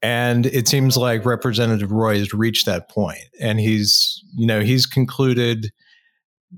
And 0.02 0.44
it 0.46 0.68
seems 0.68 0.98
like 0.98 1.24
Representative 1.24 1.90
Roy 1.90 2.18
has 2.18 2.34
reached 2.34 2.66
that 2.66 2.90
point, 2.90 3.24
and 3.40 3.58
he's 3.60 4.22
you 4.36 4.46
know 4.46 4.60
he's 4.60 4.84
concluded 4.84 5.72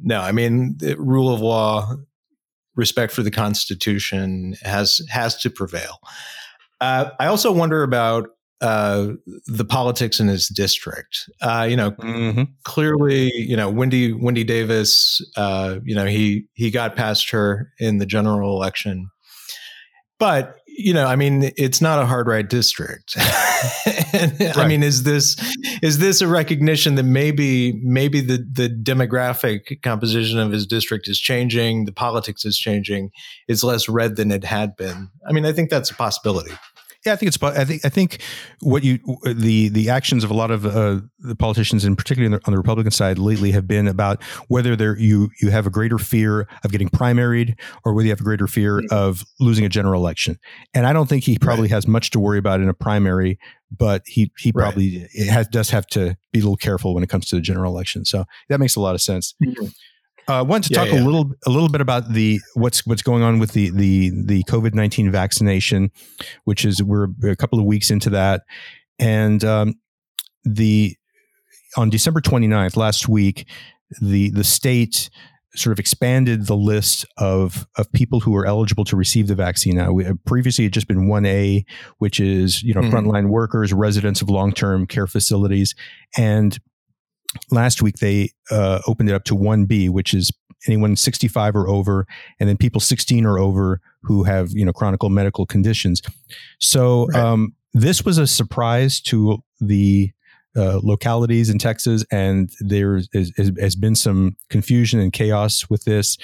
no, 0.02 0.20
I 0.20 0.32
mean, 0.32 0.78
rule 0.98 1.32
of 1.32 1.40
law, 1.40 1.96
respect 2.74 3.12
for 3.12 3.22
the 3.22 3.30
Constitution 3.30 4.54
has 4.62 5.00
has 5.10 5.36
to 5.42 5.50
prevail. 5.50 5.98
Uh, 6.80 7.10
I 7.18 7.26
also 7.26 7.52
wonder 7.52 7.82
about 7.82 8.28
uh, 8.60 9.08
the 9.46 9.64
politics 9.64 10.20
in 10.20 10.28
his 10.28 10.48
district. 10.48 11.28
Uh, 11.42 11.66
you 11.68 11.76
know, 11.76 11.90
mm-hmm. 11.92 12.44
clearly, 12.64 13.30
you 13.34 13.56
know, 13.56 13.68
Wendy 13.70 14.12
Wendy 14.12 14.44
Davis. 14.44 15.20
Uh, 15.36 15.78
you 15.84 15.94
know, 15.94 16.06
he 16.06 16.46
he 16.54 16.70
got 16.70 16.96
past 16.96 17.30
her 17.30 17.72
in 17.78 17.98
the 17.98 18.06
general 18.06 18.56
election, 18.56 19.10
but 20.18 20.56
you 20.76 20.92
know, 20.92 21.06
I 21.06 21.16
mean, 21.16 21.52
it's 21.56 21.80
not 21.80 22.02
a 22.02 22.06
hard 22.06 22.26
right 22.26 22.48
district. 22.48 23.16
and, 24.12 24.38
right. 24.40 24.56
I 24.56 24.68
mean, 24.68 24.82
is 24.82 25.02
this 25.02 25.36
is 25.82 25.98
this 25.98 26.20
a 26.20 26.28
recognition 26.28 26.94
that 26.96 27.04
maybe 27.04 27.80
maybe 27.82 28.20
the 28.20 28.38
the 28.38 28.68
demographic 28.68 29.82
composition 29.82 30.38
of 30.38 30.52
his 30.52 30.66
district 30.66 31.08
is 31.08 31.18
changing, 31.18 31.84
the 31.84 31.92
politics 31.92 32.44
is 32.44 32.58
changing, 32.58 33.10
it's 33.48 33.64
less 33.64 33.88
red 33.88 34.16
than 34.16 34.30
it 34.30 34.44
had 34.44 34.76
been. 34.76 35.10
I 35.28 35.32
mean, 35.32 35.46
I 35.46 35.52
think 35.52 35.70
that's 35.70 35.90
a 35.90 35.94
possibility. 35.94 36.52
Yeah, 37.06 37.12
I 37.12 37.16
think 37.16 37.28
it's. 37.28 37.42
I 37.42 37.64
think. 37.64 37.84
I 37.84 37.88
think 37.88 38.20
what 38.60 38.82
you 38.82 38.98
the 39.24 39.68
the 39.68 39.88
actions 39.90 40.24
of 40.24 40.30
a 40.30 40.34
lot 40.34 40.50
of 40.50 40.66
uh, 40.66 41.00
the 41.20 41.36
politicians, 41.36 41.84
and 41.84 41.96
particularly 41.96 42.34
on 42.34 42.40
the, 42.40 42.46
on 42.46 42.52
the, 42.52 42.56
Republican 42.56 42.90
side 42.90 43.16
lately, 43.16 43.52
have 43.52 43.68
been 43.68 43.86
about 43.86 44.20
whether 44.48 44.74
there 44.74 44.98
you 44.98 45.30
you 45.40 45.50
have 45.50 45.68
a 45.68 45.70
greater 45.70 45.98
fear 45.98 46.48
of 46.64 46.72
getting 46.72 46.88
primaried, 46.88 47.56
or 47.84 47.94
whether 47.94 48.06
you 48.06 48.10
have 48.10 48.20
a 48.20 48.24
greater 48.24 48.48
fear 48.48 48.78
mm-hmm. 48.78 48.92
of 48.92 49.24
losing 49.38 49.64
a 49.64 49.68
general 49.68 50.00
election. 50.00 50.36
And 50.74 50.84
I 50.84 50.92
don't 50.92 51.08
think 51.08 51.22
he 51.22 51.38
probably 51.38 51.62
right. 51.62 51.70
has 51.70 51.86
much 51.86 52.10
to 52.10 52.18
worry 52.18 52.38
about 52.38 52.60
in 52.60 52.68
a 52.68 52.74
primary, 52.74 53.38
but 53.70 54.02
he 54.06 54.32
he 54.36 54.52
probably 54.52 55.06
right. 55.16 55.28
has 55.28 55.46
does 55.46 55.70
have 55.70 55.86
to 55.88 56.16
be 56.32 56.40
a 56.40 56.42
little 56.42 56.56
careful 56.56 56.92
when 56.92 57.04
it 57.04 57.08
comes 57.08 57.26
to 57.26 57.36
the 57.36 57.42
general 57.42 57.72
election. 57.72 58.04
So 58.04 58.24
that 58.48 58.58
makes 58.58 58.74
a 58.74 58.80
lot 58.80 58.96
of 58.96 59.00
sense. 59.00 59.34
Mm-hmm. 59.44 59.66
I 60.28 60.38
uh, 60.38 60.44
want 60.44 60.64
to 60.64 60.74
talk 60.74 60.88
yeah, 60.88 60.94
yeah. 60.94 61.02
a 61.02 61.04
little 61.04 61.30
a 61.46 61.50
little 61.50 61.68
bit 61.68 61.80
about 61.80 62.12
the 62.12 62.40
what's 62.54 62.84
what's 62.86 63.02
going 63.02 63.22
on 63.22 63.38
with 63.38 63.52
the 63.52 63.70
the 63.70 64.10
the 64.10 64.42
COVID 64.44 64.74
nineteen 64.74 65.10
vaccination, 65.10 65.90
which 66.44 66.64
is 66.64 66.82
we're 66.82 67.08
a 67.24 67.36
couple 67.36 67.60
of 67.60 67.64
weeks 67.64 67.90
into 67.90 68.10
that, 68.10 68.42
and 68.98 69.44
um, 69.44 69.74
the 70.44 70.96
on 71.76 71.90
December 71.90 72.20
29th 72.20 72.76
last 72.76 73.08
week, 73.08 73.46
the 74.00 74.30
the 74.30 74.44
state 74.44 75.10
sort 75.54 75.72
of 75.72 75.78
expanded 75.78 76.46
the 76.46 76.56
list 76.56 77.06
of 77.16 77.66
of 77.76 77.90
people 77.92 78.20
who 78.20 78.34
are 78.36 78.46
eligible 78.46 78.84
to 78.84 78.96
receive 78.96 79.26
the 79.26 79.34
vaccine. 79.34 79.76
Now, 79.76 79.92
we, 79.92 80.06
previously 80.26 80.64
it 80.64 80.68
had 80.68 80.72
just 80.74 80.88
been 80.88 81.08
one 81.08 81.24
A, 81.24 81.64
which 81.98 82.20
is 82.20 82.62
you 82.62 82.74
know 82.74 82.80
mm-hmm. 82.80 82.94
frontline 82.94 83.28
workers, 83.28 83.72
residents 83.72 84.22
of 84.22 84.30
long 84.30 84.52
term 84.52 84.86
care 84.86 85.06
facilities, 85.06 85.74
and 86.16 86.58
last 87.50 87.82
week 87.82 87.96
they 87.96 88.30
uh, 88.50 88.80
opened 88.86 89.10
it 89.10 89.14
up 89.14 89.24
to 89.24 89.34
one 89.34 89.64
B, 89.64 89.88
which 89.88 90.14
is 90.14 90.30
anyone 90.66 90.96
65 90.96 91.54
or 91.54 91.68
over, 91.68 92.06
and 92.40 92.48
then 92.48 92.56
people 92.56 92.80
16 92.80 93.24
or 93.24 93.38
over 93.38 93.80
who 94.02 94.24
have 94.24 94.50
you 94.52 94.64
know 94.64 94.72
chronic 94.72 95.02
medical 95.02 95.46
conditions. 95.46 96.00
So 96.60 97.06
right. 97.06 97.22
um, 97.22 97.54
this 97.74 98.04
was 98.04 98.18
a 98.18 98.26
surprise 98.26 99.00
to 99.02 99.42
the 99.60 100.10
uh, 100.56 100.80
localities 100.82 101.50
in 101.50 101.58
Texas, 101.58 102.04
and 102.10 102.50
there 102.60 102.96
is, 102.96 103.08
is, 103.12 103.52
has 103.58 103.76
been 103.76 103.94
some 103.94 104.36
confusion 104.48 105.00
and 105.00 105.12
chaos 105.12 105.68
with 105.68 105.84
this. 105.84 106.16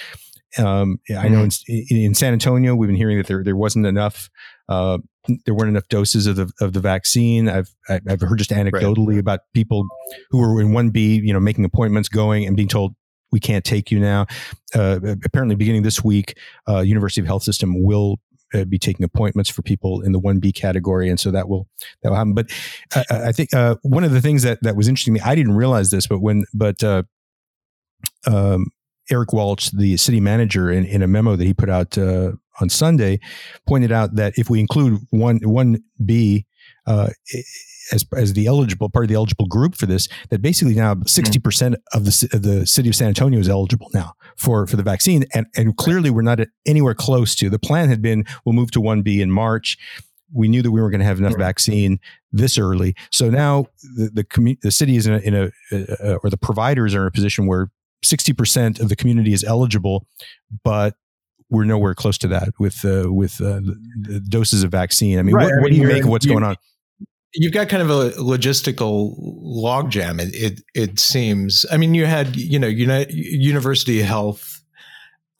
Um, 0.59 0.99
I 1.11 1.29
know 1.29 1.47
mm-hmm. 1.47 1.95
in, 1.95 1.97
in, 1.97 2.15
San 2.15 2.33
Antonio, 2.33 2.75
we've 2.75 2.89
been 2.89 2.97
hearing 2.97 3.19
that 3.19 3.27
there 3.27 3.43
there 3.43 3.57
wasn't 3.57 3.87
enough. 3.87 4.31
Uh, 4.69 4.99
there 5.45 5.55
weren't 5.55 5.71
enough 5.71 5.89
doses 5.89 6.27
of 6.27 6.37
the 6.37 6.51
of 6.61 6.73
the 6.73 6.81
vaccine. 6.81 7.49
I've 7.49 7.71
I've 7.89 8.21
heard 8.21 8.39
just 8.39 8.51
anecdotally 8.51 9.09
right. 9.09 9.19
about 9.19 9.41
people 9.55 9.85
who 10.31 10.39
were 10.39 10.61
in 10.61 10.73
one 10.73 10.91
B, 10.91 11.21
you 11.23 11.33
know, 11.33 11.41
making 11.41 11.65
appointments, 11.65 12.09
going 12.09 12.47
and 12.47 12.57
being 12.57 12.69
told 12.69 12.95
we 13.31 13.41
can't 13.41 13.65
take 13.65 13.91
you 13.91 13.99
now. 13.99 14.27
Uh, 14.75 15.01
apparently, 15.25 15.57
beginning 15.57 15.83
this 15.83 16.05
week, 16.05 16.37
uh, 16.69 16.81
University 16.81 17.21
of 17.21 17.27
Health 17.27 17.43
System 17.43 17.83
will 17.83 18.21
uh, 18.55 18.65
be 18.65 18.79
taking 18.79 19.05
appointments 19.05 19.51
for 19.51 19.63
people 19.63 20.03
in 20.03 20.13
the 20.13 20.21
1B 20.21 20.55
category. 20.55 21.09
And 21.09 21.19
so 21.19 21.31
that 21.31 21.49
will, 21.49 21.67
that 22.03 22.11
will 22.11 22.17
happen. 22.17 22.35
But 22.35 22.51
uh, 22.95 23.05
I 23.11 23.33
think 23.33 23.55
uh, 23.55 23.77
one 23.83 24.05
of 24.05 24.13
the 24.13 24.21
things 24.21 24.43
that, 24.43 24.63
that 24.63 24.77
was 24.77 24.89
interesting 24.89 25.15
to 25.15 25.21
me, 25.21 25.29
I 25.29 25.35
didn't 25.35 25.55
realize 25.55 25.91
this, 25.91 26.07
but 26.07 26.21
when, 26.21 26.45
but 26.53 26.83
uh, 26.85 27.05
um, 28.27 28.67
Erik 29.11 29.33
Walsh, 29.33 29.71
the 29.71 29.97
city 29.97 30.21
manager, 30.21 30.71
in, 30.71 30.85
in 30.85 31.03
a 31.03 31.07
memo 31.07 31.37
that 31.37 31.45
he 31.45 31.55
put 31.55 31.69
out 31.69 31.99
uh, 31.99 32.33
on 32.61 32.69
Sunday, 32.69 33.19
pointed 33.67 33.93
out 33.93 34.15
that 34.17 34.35
if 34.37 34.49
we 34.49 34.61
include 34.61 35.01
one, 35.11 35.41
1B, 35.41 36.45
uh, 36.87 37.09
as 37.91 38.05
as 38.17 38.33
the 38.35 38.47
eligible 38.47 38.89
part 38.89 39.05
of 39.05 39.09
the 39.09 39.15
eligible 39.15 39.47
group 39.47 39.75
for 39.75 39.87
this 39.87 40.09
that 40.31 40.41
basically 40.41 40.75
now 40.75 40.95
60% 40.95 41.41
mm-hmm. 41.41 41.75
of 41.93 42.05
the 42.05 42.29
of 42.33 42.43
the 42.43 42.67
city 42.67 42.89
of 42.89 42.95
San 42.95 43.09
Antonio 43.09 43.41
is 43.41 43.49
eligible 43.49 43.91
now 43.93 44.13
for 44.37 44.67
for 44.67 44.77
the 44.77 44.83
vaccine. 44.83 45.25
And 45.35 45.47
and 45.57 45.77
clearly 45.77 46.11
we're 46.11 46.23
not 46.23 46.41
anywhere 46.67 46.95
close 46.95 47.35
to 47.37 47.51
the 47.51 47.59
plan 47.59 47.89
had 47.89 48.03
been 48.03 48.25
we'll 48.45 48.55
move 48.55 48.71
to 48.73 48.81
1B 48.81 49.21
in 49.21 49.31
March. 49.31 49.77
We 50.35 50.49
knew 50.49 50.63
that 50.63 50.71
we 50.71 50.81
weren't 50.81 50.93
going 50.93 51.01
to 51.01 51.07
have 51.07 51.19
enough 51.19 51.37
vaccine 51.37 51.99
this 52.31 52.57
early. 52.57 52.95
So 53.11 53.29
now 53.29 53.67
the 53.83 54.11
the, 54.13 54.25
commu- 54.25 54.61
the 54.61 54.71
city 54.71 54.97
is 54.97 55.07
in 55.07 55.15
a, 55.15 55.19
in 55.19 55.35
a 55.35 55.51
uh, 55.73 56.19
or 56.23 56.31
the 56.31 56.39
providers 56.39 56.95
are 56.95 57.03
in 57.03 57.09
a 57.09 57.11
position 57.11 57.47
where 57.47 57.71
60% 58.05 58.81
of 58.81 58.89
the 58.89 58.97
community 58.97 59.33
is 59.33 59.45
eligible 59.45 60.07
but 60.65 60.95
we're 61.53 61.65
nowhere 61.65 61.95
close 61.95 62.17
to 62.19 62.29
that 62.29 62.49
with 62.59 62.83
uh, 62.85 63.13
with 63.13 63.41
uh, 63.41 63.61
the, 64.01 64.21
doses 64.29 64.65
of 64.65 64.71
vaccine. 64.71 65.19
I 65.19 65.23
mean, 65.23 65.35
right. 65.35 65.45
what, 65.45 65.61
what 65.61 65.67
I 65.67 65.71
mean, 65.71 65.83
do 65.83 65.87
you 65.87 65.93
make 65.93 66.05
of 66.05 66.09
what's 66.09 66.27
going 66.27 66.43
on? 66.43 66.57
You've 67.35 67.53
got 67.53 67.69
kind 67.69 67.83
of 67.83 67.91
a 67.91 68.11
logistical 68.19 69.15
logjam. 69.45 70.21
It, 70.21 70.35
it, 70.35 70.61
it 70.75 70.99
seems. 70.99 71.65
I 71.71 71.77
mean, 71.77 71.95
you 71.95 72.07
had 72.07 72.37
you 72.37 72.59
know 72.59 72.69
University 72.69 74.01
Health 74.01 74.63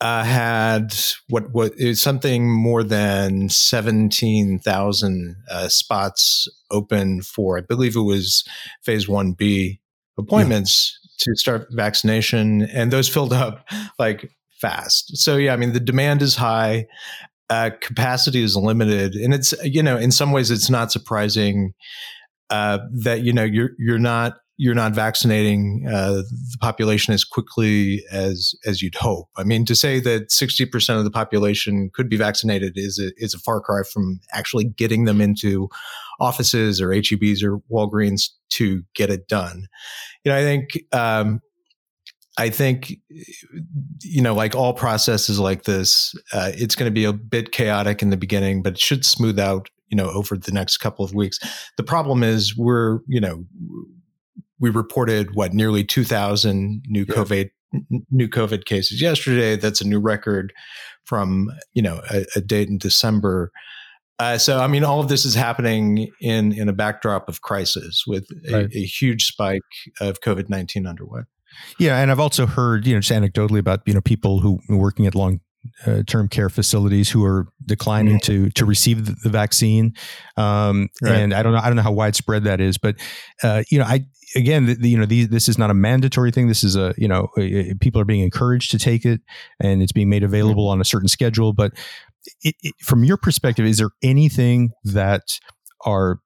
uh, 0.03 0.23
had 0.23 0.95
what 1.29 1.51
what 1.53 1.73
is 1.79 2.03
something 2.03 2.51
more 2.51 2.83
than 2.83 3.49
seventeen 3.49 4.59
thousand 4.59 5.37
uh, 5.51 5.69
spots 5.69 6.47
open 6.71 7.23
for. 7.23 7.57
I 7.57 7.63
believe 7.63 7.97
it 7.97 8.01
was 8.01 8.47
phase 8.83 9.09
one 9.09 9.33
B 9.33 9.81
appointments 10.19 10.99
yeah. 11.02 11.02
To 11.23 11.35
start 11.37 11.69
vaccination, 11.71 12.63
and 12.63 12.93
those 12.93 13.09
filled 13.09 13.33
up 13.33 13.67
like 13.99 14.31
fast. 14.61 15.17
So 15.17 15.37
yeah, 15.37 15.53
I 15.53 15.57
mean 15.57 15.73
the 15.73 15.81
demand 15.81 16.23
is 16.23 16.37
high 16.37 16.87
uh, 17.51 17.71
capacity 17.83 18.43
is 18.43 18.57
limited, 18.57 19.15
and 19.15 19.35
it's 19.35 19.53
you 19.63 19.83
know 19.83 19.99
in 19.99 20.11
some 20.11 20.33
ways 20.33 20.51
it's 20.51 20.71
not 20.71 20.91
surprising 20.91 21.75
uh, 22.49 22.79
that 23.03 23.23
you 23.23 23.33
know 23.33 23.45
you're 23.45 23.73
you're 23.79 23.99
not 23.99 24.39
you're 24.57 24.75
not 24.75 24.93
vaccinating 24.93 25.87
uh, 25.89 26.13
the 26.13 26.59
population 26.61 27.15
as 27.15 27.25
quickly 27.25 28.05
as 28.13 28.55
as 28.67 28.83
you'd 28.83 28.95
hope. 28.95 29.29
I 29.37 29.45
mean, 29.45 29.65
to 29.65 29.75
say 29.75 29.99
that 30.01 30.31
sixty 30.31 30.67
percent 30.67 30.99
of 30.99 31.05
the 31.05 31.11
population 31.11 31.91
could 31.93 32.09
be 32.09 32.17
vaccinated 32.17 32.75
is 32.77 32.99
a, 32.99 33.13
is 33.17 33.35
a 33.35 33.39
far 33.39 33.61
cry 33.61 33.83
from 33.91 34.21
actually 34.33 34.65
getting 34.65 35.05
them 35.05 35.21
into 35.21 35.69
offices 36.21 36.81
or 36.81 36.89
HEBs 36.89 37.43
or 37.43 37.59
Walgreens 37.71 38.29
to 38.51 38.83
get 38.95 39.11
it 39.11 39.27
done. 39.27 39.67
You 40.25 40.33
know, 40.33 40.39
I 40.39 40.43
think 40.43 40.79
um, 40.93 41.41
I 42.39 42.49
think, 42.49 42.95
you 44.01 44.23
know, 44.23 44.35
like 44.35 44.55
all 44.55 44.73
processes 44.73 45.39
like 45.39 45.65
this, 45.65 46.15
uh, 46.33 46.51
it's 46.55 46.75
going 46.75 46.91
to 46.91 46.95
be 46.95 47.05
a 47.05 47.13
bit 47.13 47.53
chaotic 47.53 48.03
in 48.03 48.11
the 48.11 48.17
beginning, 48.17 48.63
but 48.63 48.75
it 48.75 48.79
should 48.79 49.05
smooth 49.05 49.39
out, 49.39 49.69
you 49.89 49.97
know, 49.97 50.09
over 50.11 50.37
the 50.39 50.53
next 50.53 50.79
couple 50.79 51.05
of 51.05 51.15
weeks. 51.15 51.39
The 51.77 51.83
problem 51.83 52.23
is 52.23 52.57
we're, 52.57 53.01
you 53.07 53.21
know, 53.21 53.45
we 54.63 54.71
reported 54.71 55.35
what 55.35 55.53
nearly 55.53 55.85
2,000 55.85 56.85
new 56.87 57.05
yeah. 57.07 57.15
COVID 57.15 57.51
new 58.11 58.29
COVID 58.29 58.67
cases 58.67 59.01
yesterday. 59.01 59.57
That's 59.57 59.81
a 59.81 59.87
new 59.87 59.99
record 59.99 60.53
from 61.05 61.51
you 61.73 61.83
know 61.83 62.01
a, 62.11 62.25
a 62.37 62.41
date 62.41 62.69
in 62.69 62.79
December. 62.79 63.51
Uh, 64.19 64.39
so 64.39 64.61
I 64.61 64.67
mean, 64.67 64.85
all 64.85 65.01
of 65.01 65.09
this 65.09 65.25
is 65.25 65.35
happening 65.35 66.09
in 66.21 66.53
in 66.53 66.69
a 66.69 66.73
backdrop 66.73 67.29
of 67.29 67.41
crisis 67.43 68.05
with 68.07 68.27
a, 68.49 68.53
right. 68.53 68.69
a 68.75 68.85
huge 68.85 69.25
spike 69.25 69.61
of 70.01 70.21
COVID 70.21 70.49
nineteen 70.49 70.87
underway. 70.87 71.23
Yeah, 71.79 71.99
and 72.01 72.11
I've 72.11 72.21
also 72.21 72.47
heard, 72.47 72.87
you 72.87 72.95
know, 72.95 73.01
just 73.01 73.13
anecdotally 73.13 73.59
about 73.59 73.81
you 73.87 73.95
know 73.95 74.01
people 74.01 74.41
who 74.41 74.61
are 74.71 74.77
working 74.77 75.07
at 75.07 75.15
long 75.15 75.41
uh, 75.87 76.03
term 76.07 76.29
care 76.29 76.49
facilities 76.49 77.11
who 77.11 77.25
are 77.25 77.47
declining 77.65 78.19
mm-hmm. 78.19 78.45
to 78.45 78.51
to 78.51 78.65
receive 78.65 79.07
the, 79.07 79.17
the 79.25 79.31
vaccine. 79.31 79.95
Um, 80.37 80.89
right. 81.03 81.13
And 81.13 81.35
I 81.35 81.43
don't 81.43 81.53
know, 81.53 81.61
I 81.61 81.67
don't 81.67 81.77
know 81.77 81.83
how 81.83 81.93
widespread 81.93 82.45
that 82.45 82.61
is, 82.61 82.79
but 82.79 82.97
uh, 83.43 83.63
you 83.71 83.79
know, 83.79 83.85
I 83.85 84.05
again, 84.35 84.67
the, 84.67 84.75
the, 84.75 84.89
you 84.89 84.99
know, 84.99 85.07
these, 85.07 85.29
this 85.29 85.49
is 85.49 85.59
not 85.59 85.71
a 85.71 85.75
mandatory 85.75 86.31
thing. 86.31 86.49
This 86.49 86.65
is 86.65 86.77
a 86.77 86.95
you 86.97 87.09
know, 87.09 87.29
people 87.81 88.01
are 88.01 88.05
being 88.05 88.23
encouraged 88.23 88.71
to 88.73 88.79
take 88.79 89.05
it, 89.05 89.21
and 89.61 89.83
it's 89.83 89.93
being 89.93 90.09
made 90.09 90.23
available 90.23 90.69
on 90.69 90.81
a 90.81 90.85
certain 90.85 91.09
schedule. 91.09 91.53
But 91.53 91.73
it, 92.43 92.55
it, 92.63 92.75
from 92.83 93.05
your 93.05 93.17
perspective, 93.17 93.67
is 93.67 93.79
there 93.79 93.91
anything 94.03 94.71
that 94.85 95.23
are 95.85 96.19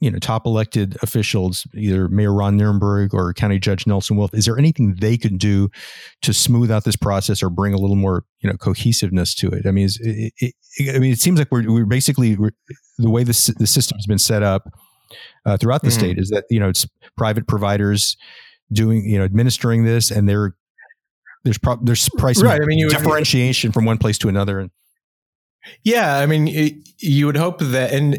you 0.00 0.10
know 0.10 0.18
top 0.18 0.46
elected 0.46 0.96
officials, 1.02 1.66
either 1.74 2.08
Mayor 2.08 2.32
Ron 2.32 2.58
Nirenberg 2.58 3.12
or 3.12 3.32
County 3.34 3.58
Judge 3.58 3.86
Nelson 3.86 4.16
Wolff, 4.16 4.34
is 4.34 4.46
there 4.46 4.58
anything 4.58 4.96
they 5.00 5.16
could 5.16 5.38
do 5.38 5.68
to 6.22 6.32
smooth 6.32 6.70
out 6.70 6.84
this 6.84 6.96
process 6.96 7.42
or 7.42 7.50
bring 7.50 7.74
a 7.74 7.78
little 7.78 7.96
more 7.96 8.24
you 8.40 8.48
know 8.50 8.56
cohesiveness 8.56 9.34
to 9.36 9.48
it? 9.48 9.66
I 9.66 9.70
mean, 9.70 9.88
it, 10.00 10.32
it, 10.38 10.54
I 10.94 10.98
mean, 10.98 11.12
it 11.12 11.20
seems 11.20 11.38
like 11.38 11.50
we're, 11.50 11.70
we're 11.70 11.86
basically 11.86 12.36
we're, 12.36 12.52
the 12.98 13.10
way 13.10 13.24
the 13.24 13.54
the 13.58 13.66
system 13.66 13.98
has 13.98 14.06
been 14.06 14.18
set 14.18 14.42
up 14.42 14.68
uh, 15.44 15.56
throughout 15.56 15.82
the 15.82 15.88
mm-hmm. 15.88 15.98
state 15.98 16.18
is 16.18 16.30
that 16.30 16.44
you 16.50 16.60
know 16.60 16.68
it's 16.68 16.86
private 17.16 17.46
providers 17.46 18.16
doing 18.72 19.04
you 19.04 19.18
know 19.18 19.24
administering 19.24 19.84
this, 19.84 20.10
and 20.10 20.28
there 20.28 20.54
there's 21.44 21.58
pro- 21.58 21.78
there's 21.82 22.08
price 22.10 22.42
right. 22.42 22.60
I 22.60 22.66
mean, 22.66 22.88
differentiation 22.88 23.68
would, 23.68 23.74
from 23.74 23.84
one 23.84 23.98
place 23.98 24.18
to 24.18 24.28
another. 24.28 24.58
And 24.60 24.70
yeah, 25.82 26.18
I 26.18 26.26
mean, 26.26 26.82
you 26.98 27.26
would 27.26 27.36
hope 27.36 27.60
that 27.60 27.92
and 27.92 28.16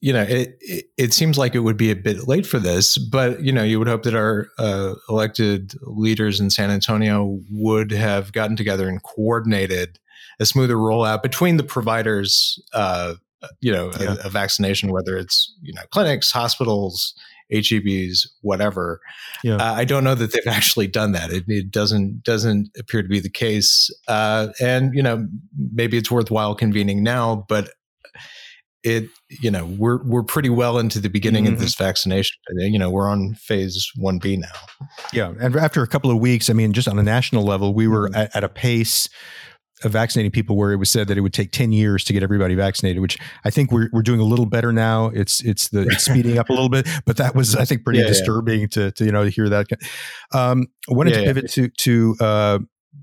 you 0.00 0.12
know, 0.12 0.22
it, 0.22 0.56
it, 0.60 0.84
it 0.96 1.12
seems 1.12 1.38
like 1.38 1.54
it 1.54 1.60
would 1.60 1.76
be 1.76 1.90
a 1.90 1.96
bit 1.96 2.28
late 2.28 2.46
for 2.46 2.58
this, 2.58 2.98
but 2.98 3.42
you 3.42 3.50
know, 3.50 3.64
you 3.64 3.78
would 3.78 3.88
hope 3.88 4.04
that 4.04 4.14
our 4.14 4.48
uh, 4.58 4.94
elected 5.08 5.74
leaders 5.82 6.40
in 6.40 6.50
San 6.50 6.70
Antonio 6.70 7.40
would 7.50 7.90
have 7.90 8.32
gotten 8.32 8.54
together 8.54 8.88
and 8.88 9.02
coordinated 9.02 9.98
a 10.38 10.46
smoother 10.46 10.76
rollout 10.76 11.22
between 11.22 11.56
the 11.56 11.64
providers. 11.64 12.62
Uh, 12.72 13.14
you 13.60 13.72
know, 13.72 13.90
yeah. 14.00 14.16
a, 14.22 14.26
a, 14.26 14.30
vaccination, 14.30 14.92
whether 14.92 15.16
it's 15.16 15.54
you 15.62 15.72
know 15.72 15.82
clinics, 15.90 16.30
hospitals, 16.30 17.14
HEBs, 17.52 18.26
whatever. 18.42 19.00
Yeah. 19.42 19.56
Uh, 19.56 19.74
I 19.74 19.84
don't 19.84 20.04
know 20.04 20.14
that 20.14 20.32
they've 20.32 20.42
actually 20.46 20.86
done 20.86 21.12
that. 21.12 21.30
It, 21.30 21.44
it 21.48 21.70
doesn't 21.70 22.22
doesn't 22.22 22.70
appear 22.78 23.02
to 23.02 23.08
be 23.08 23.20
the 23.20 23.30
case. 23.30 23.90
Uh, 24.06 24.48
and 24.60 24.94
you 24.94 25.02
know, 25.02 25.26
maybe 25.72 25.96
it's 25.96 26.10
worthwhile 26.10 26.54
convening 26.54 27.02
now, 27.02 27.46
but 27.48 27.70
it 28.84 29.08
you 29.28 29.50
know 29.50 29.66
we're 29.66 30.02
we're 30.04 30.22
pretty 30.22 30.48
well 30.48 30.78
into 30.78 31.00
the 31.00 31.10
beginning 31.10 31.44
mm-hmm. 31.44 31.54
of 31.54 31.60
this 31.60 31.74
vaccination 31.74 32.36
you 32.56 32.78
know 32.78 32.88
we're 32.88 33.08
on 33.08 33.34
phase 33.34 33.90
1b 33.98 34.38
now 34.38 34.48
yeah 35.12 35.34
and 35.40 35.56
after 35.56 35.82
a 35.82 35.86
couple 35.86 36.12
of 36.12 36.18
weeks 36.18 36.48
i 36.48 36.52
mean 36.52 36.72
just 36.72 36.86
on 36.86 36.96
a 36.96 37.02
national 37.02 37.42
level 37.42 37.74
we 37.74 37.88
were 37.88 38.08
mm-hmm. 38.08 38.20
at, 38.20 38.36
at, 38.36 38.44
a 38.44 38.48
pace 38.48 39.08
of 39.84 39.92
vaccinating 39.92 40.30
people 40.30 40.56
where 40.56 40.72
it 40.72 40.76
was 40.76 40.90
said 40.90 41.08
that 41.08 41.18
it 41.18 41.20
would 41.20 41.32
take 41.32 41.52
10 41.52 41.72
years 41.72 42.04
to 42.04 42.12
get 42.12 42.22
everybody 42.22 42.54
vaccinated 42.54 43.00
which 43.00 43.18
i 43.44 43.50
think 43.50 43.70
we're, 43.70 43.88
we're 43.92 44.02
doing 44.02 44.20
a 44.20 44.24
little 44.24 44.46
better 44.46 44.72
now 44.72 45.06
it's 45.06 45.40
it's 45.44 45.68
the 45.68 45.82
it's 45.82 46.04
speeding 46.04 46.38
up 46.38 46.48
a 46.48 46.52
little 46.52 46.68
bit 46.68 46.86
but 47.06 47.16
that 47.16 47.34
was 47.34 47.54
i 47.56 47.64
think 47.64 47.84
pretty 47.84 48.00
yeah, 48.00 48.06
disturbing 48.06 48.62
yeah. 48.62 48.66
To, 48.66 48.90
to 48.92 49.04
you 49.04 49.12
know 49.12 49.24
to 49.24 49.30
hear 49.30 49.48
that 49.48 49.66
um 50.34 50.66
i 50.90 50.94
wanted 50.94 51.14
yeah, 51.14 51.20
to 51.20 51.24
pivot 51.26 51.50
to 51.52 51.68
to 51.68 52.16
uh 52.20 52.58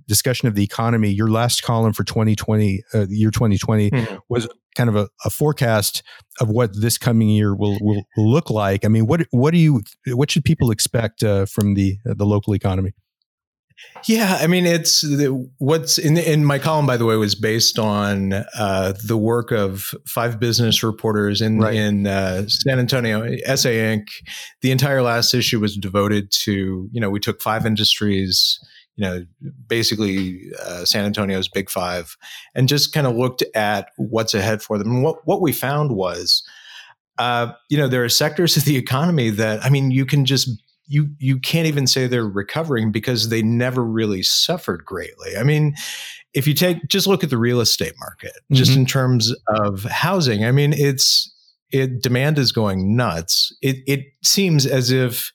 discussion 0.08 0.48
of 0.48 0.56
the 0.56 0.64
economy, 0.64 1.10
your 1.10 1.30
last 1.30 1.64
column 1.64 1.94
for 1.94 2.04
2020, 2.04 2.84
uh, 2.94 3.06
year 3.10 3.32
2020, 3.32 3.90
mm-hmm. 3.90 4.16
was 4.30 4.48
kind 4.76 4.90
of 4.90 4.96
a, 4.96 5.08
a, 5.24 5.30
forecast 5.30 6.04
of 6.40 6.50
what 6.50 6.72
this 6.80 6.98
coming 6.98 7.30
year 7.30 7.56
will, 7.56 7.78
will, 7.82 8.04
will 8.16 8.30
look 8.30 8.50
like. 8.50 8.86
I 8.86 8.88
mean, 8.88 9.08
what 9.08 9.22
what 9.32 9.52
do 9.52 9.58
you 9.58 9.82
what 10.08 10.30
should 10.30 10.44
people 10.44 10.72
expect 10.72 11.24
uh, 11.24 11.46
from 11.46 11.74
the 11.76 11.98
uh, 12.10 12.14
the 12.16 12.26
local 12.26 12.54
economy? 12.54 12.94
Yeah, 14.08 14.38
I 14.40 14.48
mean, 14.48 14.66
it's 14.66 15.04
what's 15.58 15.98
in 15.98 16.18
in 16.18 16.46
my 16.46 16.60
column. 16.60 16.86
By 16.86 16.98
the 16.98 17.06
way, 17.06 17.16
was 17.16 17.36
based 17.36 17.80
on 17.80 18.34
uh, 18.34 18.94
the 19.04 19.18
work 19.18 19.52
of 19.52 19.94
five 20.08 20.40
business 20.40 20.84
reporters 20.84 21.42
in 21.42 21.60
right. 21.60 21.76
in 21.76 22.08
uh, 22.08 22.48
San 22.48 22.80
Antonio. 22.80 23.22
SA 23.56 23.70
Inc. 23.70 24.08
The 24.62 24.72
entire 24.72 25.02
last 25.02 25.34
issue 25.34 25.60
was 25.60 25.76
devoted 25.76 26.32
to 26.44 26.88
you 26.92 27.02
know 27.02 27.10
we 27.10 27.20
took 27.20 27.42
five 27.42 27.66
industries 27.66 28.60
you 28.96 29.04
know, 29.04 29.26
basically 29.68 30.40
uh, 30.64 30.86
San 30.86 31.06
Antonio's 31.06 31.50
Big 31.50 31.70
Five, 31.70 32.16
and 32.54 32.70
just 32.70 32.94
kind 32.94 33.06
of 33.06 33.16
looked 33.16 33.44
at 33.54 33.90
what's 33.98 34.34
ahead 34.34 34.62
for 34.62 34.78
them. 34.78 34.90
And 34.90 35.04
what 35.04 35.18
what 35.26 35.42
we 35.42 35.52
found 35.52 35.92
was, 35.92 36.48
uh, 37.18 37.52
you 37.70 37.78
know, 37.78 37.88
there 37.88 38.04
are 38.04 38.10
sectors 38.10 38.56
of 38.56 38.64
the 38.64 38.78
economy 38.78 39.30
that 39.32 39.64
I 39.66 39.70
mean, 39.70 39.92
you 39.92 40.06
can 40.06 40.26
just 40.26 40.50
you 40.88 41.10
you 41.18 41.40
can't 41.40 41.68
even 41.68 41.88
say 41.88 42.08
they're 42.08 42.28
recovering 42.28 42.92
because 42.92 43.30
they 43.30 43.42
never 43.42 43.84
really 43.84 44.24
suffered 44.24 44.86
greatly. 44.86 45.38
I 45.38 45.44
mean, 45.44 45.76
if 46.34 46.48
you 46.48 46.54
take 46.54 46.88
just 46.88 47.08
look 47.08 47.24
at 47.24 47.30
the 47.30 47.38
real 47.38 47.62
estate 47.62 47.94
market, 48.00 48.34
mm-hmm. 48.36 48.56
just 48.56 48.76
in 48.76 48.86
terms 48.86 49.34
of 49.48 49.84
housing, 49.84 50.46
I 50.46 50.52
mean, 50.52 50.74
it's 50.74 51.34
it 51.72 52.02
demand 52.02 52.38
is 52.38 52.52
going 52.52 52.96
nuts. 52.96 53.56
It 53.62 53.78
it 53.88 54.06
seems 54.24 54.66
as 54.66 54.92
if 54.92 55.32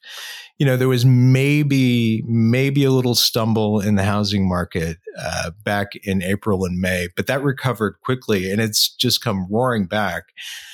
you 0.60 0.66
know, 0.66 0.76
there 0.76 0.88
was 0.88 1.06
maybe 1.06 2.22
maybe 2.26 2.84
a 2.84 2.90
little 2.90 3.14
stumble 3.14 3.80
in 3.80 3.94
the 3.94 4.04
housing 4.04 4.46
market 4.46 4.98
uh, 5.18 5.52
back 5.64 5.92
in 6.04 6.22
April 6.22 6.66
and 6.66 6.78
May, 6.78 7.08
but 7.16 7.26
that 7.28 7.42
recovered 7.42 7.96
quickly, 8.04 8.52
and 8.52 8.60
it's 8.60 8.94
just 8.94 9.24
come 9.24 9.46
roaring 9.50 9.86
back. 9.86 10.24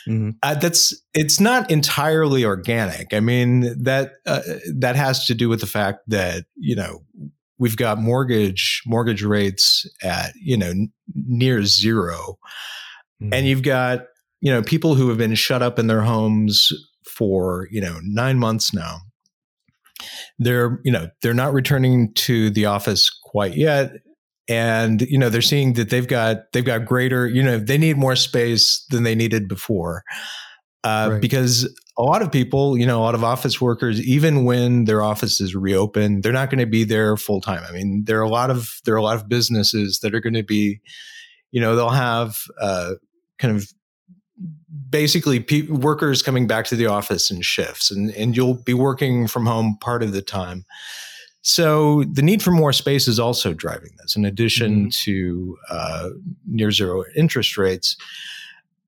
Mm-hmm. 0.09 0.31
Uh, 0.43 0.55
that's 0.57 0.93
it's 1.15 1.39
not 1.39 1.71
entirely 1.71 2.45
organic. 2.45 3.15
I 3.15 3.21
mean 3.21 3.81
that 3.85 4.15
uh, 4.27 4.43
that 4.75 4.97
has 4.97 5.25
to 5.27 5.35
do 5.35 5.49
with 5.49 5.61
the 5.61 5.69
fact 5.69 6.01
that 6.09 6.47
you 6.57 6.75
know 6.75 7.05
we've 7.57 7.77
got 7.77 7.97
mortgage 7.97 8.83
mortgage 8.87 9.23
rates 9.23 9.89
at 10.03 10.33
you 10.35 10.57
know 10.57 10.71
n- 10.71 10.93
near 11.15 11.63
0 11.63 12.39
mm-hmm. 13.23 13.33
and 13.33 13.47
you've 13.47 13.63
got 13.63 14.07
you 14.41 14.51
know 14.51 14.63
people 14.63 14.97
who 14.97 15.09
have 15.11 15.19
been 15.19 15.37
shut 15.37 15.63
up 15.63 15.79
in 15.79 15.87
their 15.87 16.03
homes 16.03 16.73
for 17.07 17.69
you 17.71 17.81
know 17.81 18.01
nine 18.03 18.37
months 18.37 18.75
now 18.75 18.99
they're 20.39 20.81
you 20.85 20.93
know 20.93 21.09
they're 21.23 21.35
not 21.35 21.53
returning 21.53 22.13
to 22.15 22.51
the 22.51 22.67
office 22.67 23.11
quite 23.25 23.57
yet. 23.57 23.93
And 24.49 25.03
you 25.03 25.19
know 25.19 25.29
they're 25.29 25.43
seeing 25.43 25.73
that 25.73 25.91
they've 25.91 26.07
got 26.07 26.53
they've 26.53 26.65
got 26.65 26.85
greater 26.85 27.27
you 27.27 27.43
know 27.43 27.59
they 27.59 27.79
need 27.79 27.97
more 27.97 28.15
space 28.15 28.85
than 28.91 29.03
they 29.03 29.15
needed 29.15 29.49
before. 29.49 30.05
Uh, 30.85 31.09
right. 31.13 31.21
because 31.21 31.65
a 31.99 32.03
lot 32.03 32.23
of 32.23 32.31
people 32.31 32.79
you 32.79 32.87
know 32.87 33.01
a 33.01 33.03
lot 33.03 33.17
of 33.17 33.25
office 33.25 33.61
workers 33.61 34.01
even 34.07 34.45
when 34.45 34.85
their 34.85 35.03
office 35.03 35.41
is 35.41 35.55
reopened 35.55 36.23
they're 36.23 36.33
not 36.33 36.49
going 36.49 36.61
to 36.61 36.67
be 36.67 36.85
there 36.85 37.17
full 37.17 37.41
time 37.41 37.65
i 37.69 37.73
mean 37.73 38.05
there 38.05 38.21
are 38.21 38.25
a 38.25 38.29
lot 38.29 38.51
of 38.51 38.81
there 38.85 38.95
are 38.95 38.99
a 38.99 39.03
lot 39.03 39.17
of 39.17 39.29
businesses 39.29 39.99
that 40.01 40.15
are 40.15 40.21
going 40.21 40.35
to 40.35 40.45
be 40.45 40.79
you 41.51 41.61
know 41.61 41.75
they'll 41.75 41.89
have 41.89 42.43
uh, 42.61 42.93
kind 43.39 43.57
of 43.57 43.73
basically 44.91 45.41
pe- 45.41 45.69
workers 45.69 46.23
coming 46.23 46.47
back 46.47 46.65
to 46.67 46.77
the 46.77 46.87
office 46.87 47.31
in 47.31 47.41
shifts 47.41 47.91
and, 47.91 48.11
and 48.11 48.37
you'll 48.37 48.55
be 48.55 48.75
working 48.75 49.27
from 49.27 49.47
home 49.47 49.77
part 49.81 50.03
of 50.03 50.13
the 50.13 50.23
time 50.23 50.65
so 51.43 52.03
the 52.05 52.23
need 52.23 52.43
for 52.43 52.51
more 52.51 52.73
space 52.73 53.07
is 53.07 53.21
also 53.21 53.53
driving 53.53 53.91
this 53.99 54.17
in 54.17 54.25
addition 54.25 54.87
mm-hmm. 54.87 54.89
to 54.91 55.57
uh, 55.71 56.11
near 56.47 56.71
zero 56.71 57.05
interest 57.15 57.57
rates 57.57 57.97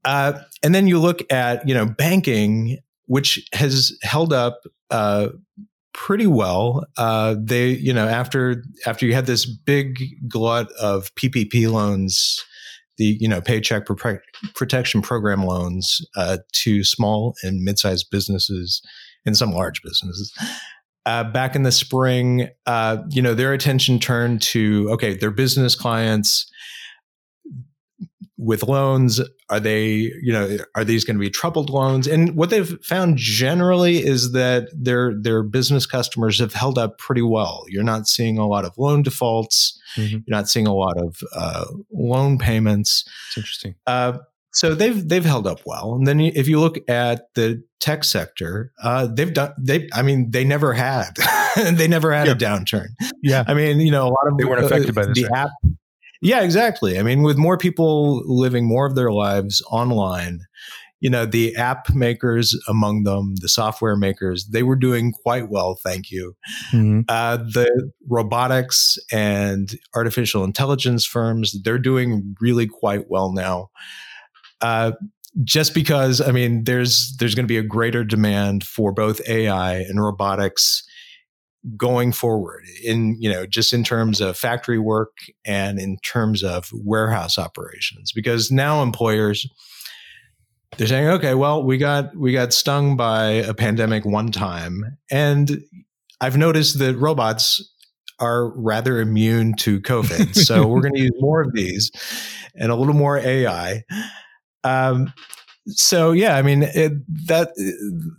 uh, 0.04 0.32
and 0.62 0.74
then 0.74 0.88
you 0.88 0.98
look 0.98 1.20
at 1.32 1.66
you 1.68 1.74
know 1.74 1.86
banking 1.86 2.78
which 3.06 3.48
has 3.52 3.96
held 4.02 4.32
up 4.32 4.64
uh, 4.90 5.28
pretty 5.98 6.28
well. 6.28 6.86
Uh, 6.96 7.34
they, 7.36 7.70
you 7.70 7.92
know, 7.92 8.06
after 8.06 8.62
after 8.86 9.04
you 9.04 9.14
had 9.14 9.26
this 9.26 9.44
big 9.44 10.00
glut 10.28 10.70
of 10.80 11.12
PPP 11.16 11.70
loans 11.70 12.44
the 12.98 13.16
you 13.20 13.28
know 13.28 13.40
paycheck 13.40 13.86
protection 14.54 15.02
program 15.02 15.44
loans 15.44 16.00
uh, 16.16 16.38
to 16.52 16.84
small 16.84 17.34
and 17.42 17.62
mid-sized 17.62 18.10
businesses 18.10 18.82
and 19.24 19.36
some 19.36 19.52
large 19.52 19.82
businesses. 19.82 20.32
Uh, 21.06 21.24
back 21.24 21.56
in 21.56 21.62
the 21.62 21.72
spring, 21.72 22.48
uh, 22.66 22.98
you 23.08 23.22
know, 23.22 23.32
their 23.32 23.54
attention 23.54 23.98
turned 23.98 24.42
to 24.42 24.88
okay, 24.90 25.14
their 25.14 25.30
business 25.30 25.74
clients 25.74 26.50
with 28.38 28.62
loans 28.62 29.20
are 29.50 29.60
they 29.60 29.88
you 30.22 30.32
know 30.32 30.58
are 30.74 30.84
these 30.84 31.04
going 31.04 31.16
to 31.16 31.20
be 31.20 31.30
troubled 31.30 31.70
loans? 31.70 32.06
And 32.06 32.36
what 32.36 32.50
they've 32.50 32.78
found 32.82 33.18
generally 33.18 33.98
is 33.98 34.32
that 34.32 34.68
their 34.72 35.12
their 35.20 35.42
business 35.42 35.86
customers 35.86 36.38
have 36.38 36.54
held 36.54 36.78
up 36.78 36.98
pretty 36.98 37.22
well. 37.22 37.64
You're 37.68 37.84
not 37.84 38.06
seeing 38.06 38.38
a 38.38 38.46
lot 38.46 38.64
of 38.64 38.78
loan 38.78 39.02
defaults. 39.02 39.78
Mm-hmm. 39.96 40.18
you're 40.26 40.36
not 40.36 40.48
seeing 40.48 40.66
a 40.66 40.74
lot 40.74 40.98
of 40.98 41.16
uh, 41.34 41.64
loan 41.90 42.38
payments. 42.38 43.08
It's 43.28 43.38
interesting. 43.38 43.74
Uh, 43.86 44.18
so 44.52 44.74
they've 44.74 45.08
they've 45.08 45.24
held 45.24 45.46
up 45.46 45.60
well. 45.66 45.94
And 45.94 46.06
then 46.06 46.20
if 46.20 46.48
you 46.48 46.60
look 46.60 46.78
at 46.88 47.34
the 47.34 47.62
tech 47.80 48.02
sector 48.02 48.72
uh, 48.82 49.06
they've 49.06 49.32
done 49.32 49.52
they 49.56 49.88
i 49.92 50.02
mean 50.02 50.32
they 50.32 50.42
never 50.44 50.72
had 50.72 51.16
they 51.56 51.86
never 51.88 52.12
had 52.12 52.28
a 52.28 52.34
downturn. 52.34 52.88
Yeah. 53.22 53.44
I 53.46 53.54
mean 53.54 53.80
you 53.80 53.90
know 53.90 54.04
a 54.06 54.10
lot 54.10 54.26
of 54.26 54.38
they 54.38 54.44
weren't 54.44 54.64
affected 54.64 54.94
by 54.94 55.06
this 55.06 55.16
the 55.16 55.32
app 55.34 55.50
yeah, 56.20 56.42
exactly. 56.42 56.98
I 56.98 57.02
mean, 57.02 57.22
with 57.22 57.36
more 57.36 57.58
people 57.58 58.22
living 58.26 58.66
more 58.66 58.86
of 58.86 58.94
their 58.94 59.12
lives 59.12 59.62
online, 59.70 60.40
you 61.00 61.08
know, 61.08 61.26
the 61.26 61.54
app 61.56 61.94
makers 61.94 62.58
among 62.66 63.04
them, 63.04 63.34
the 63.36 63.48
software 63.48 63.96
makers, 63.96 64.46
they 64.46 64.62
were 64.62 64.76
doing 64.76 65.12
quite 65.12 65.48
well, 65.48 65.78
thank 65.82 66.10
you. 66.10 66.34
Mm-hmm. 66.72 67.02
Uh, 67.08 67.36
the 67.36 67.90
robotics 68.08 68.98
and 69.12 69.74
artificial 69.94 70.42
intelligence 70.42 71.04
firms, 71.04 71.60
they're 71.62 71.78
doing 71.78 72.34
really 72.40 72.66
quite 72.66 73.08
well 73.08 73.32
now. 73.32 73.70
Uh, 74.60 74.92
just 75.44 75.72
because, 75.72 76.20
I 76.20 76.32
mean, 76.32 76.64
there's 76.64 77.14
there's 77.18 77.34
going 77.36 77.44
to 77.44 77.52
be 77.52 77.58
a 77.58 77.62
greater 77.62 78.02
demand 78.02 78.64
for 78.64 78.92
both 78.92 79.20
AI 79.28 79.74
and 79.76 80.02
robotics 80.02 80.82
going 81.76 82.12
forward 82.12 82.64
in 82.84 83.16
you 83.20 83.30
know 83.30 83.46
just 83.46 83.72
in 83.72 83.84
terms 83.84 84.20
of 84.20 84.36
factory 84.36 84.78
work 84.78 85.16
and 85.44 85.78
in 85.78 85.98
terms 85.98 86.42
of 86.42 86.70
warehouse 86.72 87.38
operations 87.38 88.12
because 88.12 88.50
now 88.50 88.82
employers 88.82 89.48
they're 90.76 90.86
saying 90.86 91.08
okay 91.08 91.34
well 91.34 91.62
we 91.62 91.78
got 91.78 92.14
we 92.16 92.32
got 92.32 92.52
stung 92.52 92.96
by 92.96 93.26
a 93.26 93.54
pandemic 93.54 94.04
one 94.04 94.30
time. 94.30 94.98
And 95.10 95.62
i've 96.20 96.36
noticed 96.36 96.78
that 96.78 96.96
robots 96.96 97.74
are 98.20 98.48
rather 98.58 99.00
immune 99.00 99.54
to 99.54 99.80
covid 99.80 100.34
so 100.34 100.66
we're 100.66 100.80
going 100.80 100.94
to 100.96 101.02
use 101.02 101.12
more 101.20 101.40
of 101.40 101.52
these 101.52 101.90
and 102.54 102.72
a 102.72 102.74
little 102.76 102.94
more 102.94 103.18
ai 103.18 103.84
um, 104.64 105.12
so 105.68 106.12
yeah, 106.12 106.36
I 106.36 106.42
mean 106.42 106.62
it, 106.62 106.92
that 107.26 107.50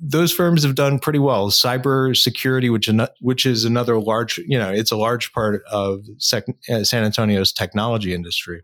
those 0.02 0.32
firms 0.32 0.64
have 0.64 0.76
done 0.76 1.00
pretty 1.00 1.20
well. 1.20 1.50
Cybersecurity, 1.50 2.72
which 2.72 2.90
which 3.22 3.46
is 3.46 3.66
another 3.66 4.00
large, 4.00 4.38
you 4.40 4.58
know, 4.58 4.70
it's 4.70 4.92
a 4.92 4.98
large 4.98 5.34
part 5.34 5.64
of 5.70 6.06
uh, 6.34 6.84
San 6.84 7.04
Antonio's 7.04 7.52
technology 7.52 8.14
industry. 8.14 8.62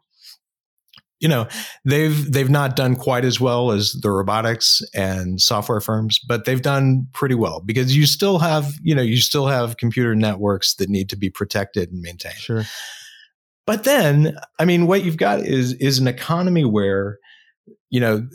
You 1.19 1.29
know, 1.29 1.47
they've 1.85 2.31
they've 2.31 2.49
not 2.49 2.75
done 2.75 2.95
quite 2.95 3.25
as 3.25 3.39
well 3.39 3.71
as 3.71 3.93
the 3.93 4.11
robotics 4.11 4.81
and 4.93 5.41
software 5.41 5.81
firms, 5.81 6.19
but 6.19 6.45
they've 6.45 6.61
done 6.61 7.07
pretty 7.13 7.35
well 7.35 7.61
because 7.61 7.95
you 7.95 8.05
still 8.05 8.39
have, 8.39 8.73
you 8.83 8.93
know, 8.93 9.01
you 9.01 9.17
still 9.17 9.47
have 9.47 9.77
computer 9.77 10.13
networks 10.13 10.75
that 10.75 10.89
need 10.89 11.09
to 11.09 11.15
be 11.15 11.29
protected 11.29 11.91
and 11.91 12.01
maintained. 12.01 12.35
Sure. 12.35 12.63
But 13.65 13.83
then, 13.83 14.37
I 14.59 14.65
mean, 14.65 14.85
what 14.85 15.03
you've 15.03 15.17
got 15.17 15.39
is 15.39 15.73
is 15.73 15.97
an 15.97 16.07
economy 16.07 16.65
where 16.65 17.17
you 17.89 17.99
know 17.99 18.27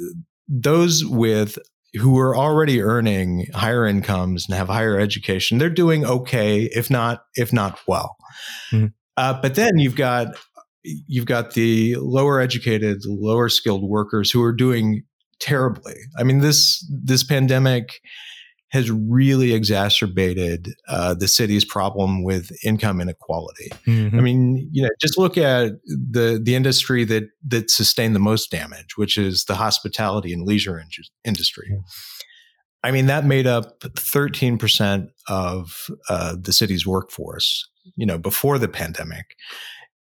those 0.51 1.05
with 1.05 1.59
who 1.95 2.19
are 2.19 2.37
already 2.37 2.83
earning 2.83 3.47
higher 3.55 3.87
incomes 3.87 4.47
and 4.49 4.57
have 4.57 4.69
higher 4.69 4.99
education, 4.99 5.59
they're 5.59 5.71
doing 5.71 6.05
okay, 6.05 6.65
if 6.73 6.91
not 6.91 7.23
if 7.37 7.53
not 7.53 7.79
well. 7.87 8.17
Mm-hmm. 8.73 8.87
Uh, 9.17 9.41
but 9.41 9.55
then 9.55 9.79
you've 9.79 9.97
got 9.97 10.29
you've 10.83 11.27
got 11.27 11.55
the 11.55 11.97
lower 11.97 12.41
educated, 12.41 12.99
lower 13.07 13.49
skilled 13.49 13.89
workers 13.89 14.31
who 14.31 14.43
are 14.43 14.53
doing 14.53 15.05
terribly. 15.39 15.95
I 16.19 16.25
mean 16.25 16.41
this 16.41 16.85
this 16.91 17.25
pandemic 17.25 18.01
has 18.71 18.91
really 18.91 19.53
exacerbated 19.53 20.75
uh, 20.89 21.15
the 21.15 21.29
city's 21.29 21.65
problem 21.65 22.23
with 22.23 22.51
income 22.65 23.01
inequality. 23.01 23.71
Mm-hmm. 23.87 24.19
I 24.19 24.23
mean, 24.23 24.69
you 24.73 24.83
know, 24.83 24.91
just 25.01 25.19
look 25.19 25.37
at 25.37 25.73
the 25.87 26.41
the 26.43 26.55
industry 26.55 27.05
that 27.05 27.25
that 27.49 27.71
sustained 27.71 28.15
the 28.15 28.21
most 28.21 28.51
damage, 28.51 28.97
which 28.97 29.19
is 29.19 29.45
the 29.45 29.57
hospitality 29.57 30.33
and 30.33 30.47
leisure 30.47 30.79
in- 30.79 30.89
industry. 31.25 31.69
Yeah. 31.71 31.79
I 32.83 32.93
mean, 32.93 33.07
that 33.07 33.27
made 33.27 33.47
up 33.47 33.81
13% 33.81 35.09
of 35.29 35.89
uh, 36.09 36.37
the 36.41 36.53
city's 36.53 36.87
workforce. 36.87 37.69
you 37.97 38.07
know, 38.07 38.19
before 38.19 38.59
the 38.59 38.69
pandemic. 38.69 39.37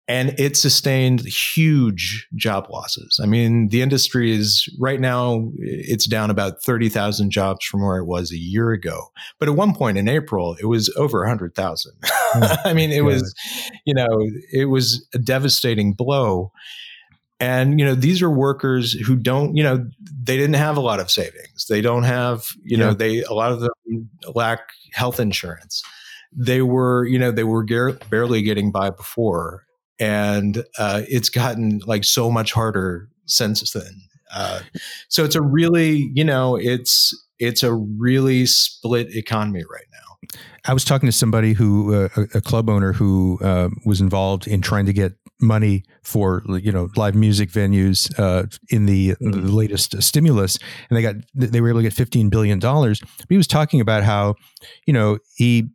And 0.10 0.40
it 0.40 0.56
sustained 0.56 1.20
huge 1.22 2.28
job 2.36 2.70
losses. 2.70 3.20
I 3.22 3.26
mean, 3.26 3.68
the 3.68 3.82
industry 3.82 4.32
is 4.32 4.70
right 4.80 5.02
now, 5.02 5.52
it's 5.58 6.06
down 6.06 6.30
about 6.30 6.64
30,000 6.64 7.30
jobs 7.30 7.66
from 7.66 7.82
where 7.82 7.98
it 7.98 8.06
was 8.06 8.32
a 8.32 8.38
year 8.38 8.72
ago. 8.72 9.12
But 9.38 9.50
at 9.50 9.56
one 9.56 9.76
point 9.76 9.98
in 9.98 10.08
April, 10.08 10.56
it 10.62 10.68
was 10.68 10.90
over 10.96 11.20
100,000. 11.20 11.92
Hmm. 12.06 12.44
I 12.66 12.74
mean, 12.74 12.92
it 12.92 13.04
was, 13.04 13.36
you 13.86 13.94
know, 13.94 14.08
it 14.54 14.66
was 14.66 15.06
a 15.14 15.20
devastating 15.20 15.92
blow. 15.92 16.54
And, 17.42 17.78
you 17.78 17.86
know, 17.86 17.94
these 17.94 18.22
are 18.22 18.32
workers 18.32 18.94
who 18.94 19.16
don't, 19.18 19.58
you 19.58 19.64
know, 19.64 19.88
they 20.24 20.38
didn't 20.38 20.56
have 20.56 20.78
a 20.78 20.82
lot 20.82 21.02
of 21.02 21.12
savings. 21.12 21.66
They 21.70 21.82
don't 21.82 22.04
have, 22.04 22.48
you 22.64 22.78
yeah. 22.78 22.86
know, 22.86 22.94
they, 22.94 23.24
a 23.24 23.34
lot 23.34 23.52
of 23.52 23.60
them 23.60 24.10
lack 24.34 24.62
health 24.94 25.20
insurance. 25.20 25.84
They 26.32 26.62
were, 26.62 27.06
you 27.06 27.20
know, 27.20 27.32
they 27.32 27.44
were 27.44 27.64
gar- 27.64 28.00
barely 28.10 28.42
getting 28.42 28.72
by 28.72 28.90
before. 28.90 29.67
And 30.00 30.64
uh, 30.78 31.02
it's 31.08 31.30
gotten 31.30 31.82
like 31.86 32.04
so 32.04 32.30
much 32.30 32.54
harder 32.54 33.10
since 33.26 33.72
then. 33.72 34.02
Uh, 34.34 34.62
so 35.08 35.24
it's 35.24 35.36
a 35.36 35.42
really, 35.42 36.12
you 36.14 36.24
know, 36.24 36.56
it's, 36.56 37.14
it's 37.40 37.64
a 37.64 37.74
really 37.74 38.46
split 38.46 39.16
economy 39.16 39.64
right 39.72 39.86
now. 39.92 39.98
I 40.66 40.74
was 40.74 40.84
talking 40.84 41.08
to 41.08 41.14
somebody 41.14 41.54
who, 41.54 41.94
uh, 41.94 42.10
a, 42.34 42.42
club 42.42 42.70
owner 42.70 42.92
who 42.92 43.40
uh, 43.42 43.70
was 43.86 44.02
involved 44.02 44.48
in 44.48 44.62
trying 44.62 44.86
to 44.88 44.94
get 44.94 45.14
money 45.40 45.84
for 46.02 46.44
you 46.48 46.72
know 46.72 46.90
live 46.96 47.16
music 47.16 47.52
venues 47.52 48.12
uh, 48.20 48.46
in 48.70 48.86
the, 48.86 49.10
mm-hmm. 49.12 49.32
the, 49.32 49.52
latest 49.52 50.02
stimulus, 50.02 50.58
and 50.90 50.98
they 50.98 51.02
got 51.02 51.16
they 51.34 51.62
were 51.62 51.70
able 51.70 51.80
to 51.80 51.84
get 51.84 51.94
fifteen 51.94 52.30
billion 52.30 52.60
dollars. 52.60 53.00
But 53.00 53.28
he 53.30 53.38
was 53.38 53.48
talking 53.48 53.82
about 53.82 54.04
how 54.04 54.36
you 54.86 54.94
know 54.94 55.20
he 55.36 55.70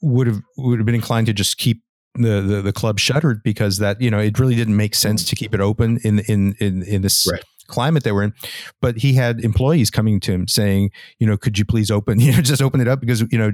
would 0.00 0.26
have 0.26 0.40
would 0.56 0.78
have 0.78 0.86
been 0.86 0.94
inclined 0.94 1.26
to 1.26 1.32
just 1.32 1.58
keep 1.58 1.82
the, 2.14 2.40
the, 2.40 2.62
the 2.62 2.72
club 2.72 2.98
shuttered 2.98 3.42
because 3.42 3.78
that 3.78 4.00
you 4.00 4.10
know 4.10 4.18
it 4.18 4.38
really 4.38 4.54
didn't 4.54 4.76
make 4.76 4.94
sense 4.94 5.24
to 5.24 5.36
keep 5.36 5.54
it 5.54 5.60
open 5.60 5.98
in 6.04 6.20
in 6.20 6.54
in 6.60 6.82
in 6.82 7.02
this 7.02 7.26
right 7.30 7.42
climate 7.66 8.04
they 8.04 8.12
were 8.12 8.22
in. 8.22 8.34
But 8.80 8.98
he 8.98 9.14
had 9.14 9.40
employees 9.40 9.90
coming 9.90 10.20
to 10.20 10.32
him 10.32 10.48
saying, 10.48 10.90
you 11.18 11.26
know, 11.26 11.36
could 11.36 11.58
you 11.58 11.64
please 11.64 11.90
open, 11.90 12.20
you 12.20 12.32
know, 12.32 12.40
just 12.40 12.62
open 12.62 12.80
it 12.80 12.88
up 12.88 13.00
because 13.00 13.20
you 13.32 13.38
know, 13.38 13.52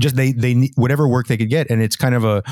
just 0.00 0.16
they 0.16 0.32
they 0.32 0.54
need 0.54 0.72
whatever 0.76 1.08
work 1.08 1.26
they 1.26 1.36
could 1.36 1.50
get, 1.50 1.70
and 1.70 1.82
it's 1.82 1.96
kind 1.96 2.14
of 2.14 2.24
a, 2.24 2.42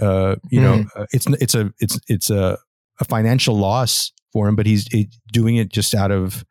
uh, 0.00 0.36
you 0.50 0.60
mm. 0.60 0.62
know, 0.62 0.76
hmm. 0.82 1.00
uh, 1.02 1.06
it's 1.12 1.26
it's 1.40 1.54
a 1.54 1.72
it's 1.78 1.98
it's 2.08 2.30
a, 2.30 2.58
a 3.00 3.04
financial 3.04 3.56
loss 3.56 4.12
for 4.32 4.48
him, 4.48 4.56
but 4.56 4.66
he's, 4.66 4.86
doing 5.32 5.56
it 5.56 5.70
just 5.70 5.94
out 5.94 6.10
of. 6.10 6.44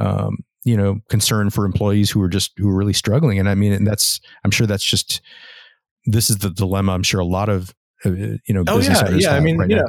Um, 0.00 0.38
you 0.64 0.76
know, 0.76 1.00
concern 1.08 1.48
for 1.48 1.64
employees 1.64 2.10
who 2.10 2.20
are 2.20 2.28
just 2.28 2.52
who 2.58 2.68
are 2.68 2.76
really 2.76 2.92
struggling, 2.92 3.38
and 3.38 3.48
I 3.48 3.54
mean, 3.54 3.72
and 3.72 3.86
that's 3.86 4.20
I'm 4.44 4.50
sure 4.50 4.66
that's 4.66 4.84
just 4.84 5.22
this 6.04 6.28
is 6.28 6.38
the 6.38 6.50
dilemma. 6.50 6.92
I'm 6.92 7.02
sure 7.02 7.20
a 7.20 7.24
lot 7.24 7.48
of 7.48 7.74
you 8.04 8.38
know, 8.48 8.64
oh 8.68 8.80
yeah, 8.80 9.08
yeah. 9.10 9.34
I 9.34 9.40
mean, 9.40 9.58
right 9.58 9.70
yeah, 9.70 9.82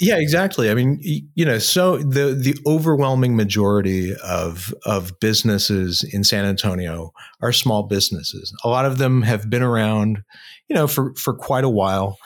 yeah, 0.00 0.16
exactly. 0.16 0.70
I 0.70 0.74
mean, 0.74 0.98
you 1.02 1.44
know, 1.44 1.58
so 1.58 1.98
the 1.98 2.34
the 2.34 2.56
overwhelming 2.66 3.36
majority 3.36 4.14
of 4.24 4.74
of 4.86 5.12
businesses 5.20 6.02
in 6.02 6.24
San 6.24 6.46
Antonio 6.46 7.12
are 7.42 7.52
small 7.52 7.82
businesses. 7.82 8.50
A 8.64 8.68
lot 8.68 8.86
of 8.86 8.96
them 8.96 9.20
have 9.22 9.50
been 9.50 9.62
around, 9.62 10.22
you 10.68 10.74
know, 10.74 10.86
for 10.86 11.14
for 11.16 11.34
quite 11.34 11.64
a 11.64 11.68
while. 11.68 12.18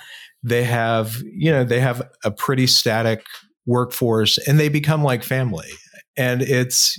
They 0.44 0.62
have, 0.62 1.20
you 1.24 1.50
know, 1.50 1.64
they 1.64 1.80
have 1.80 2.08
a 2.22 2.30
pretty 2.30 2.68
static 2.68 3.24
workforce 3.66 4.38
and 4.46 4.60
they 4.60 4.68
become 4.68 5.02
like 5.02 5.24
family. 5.24 5.70
And 6.16 6.42
it's 6.42 6.96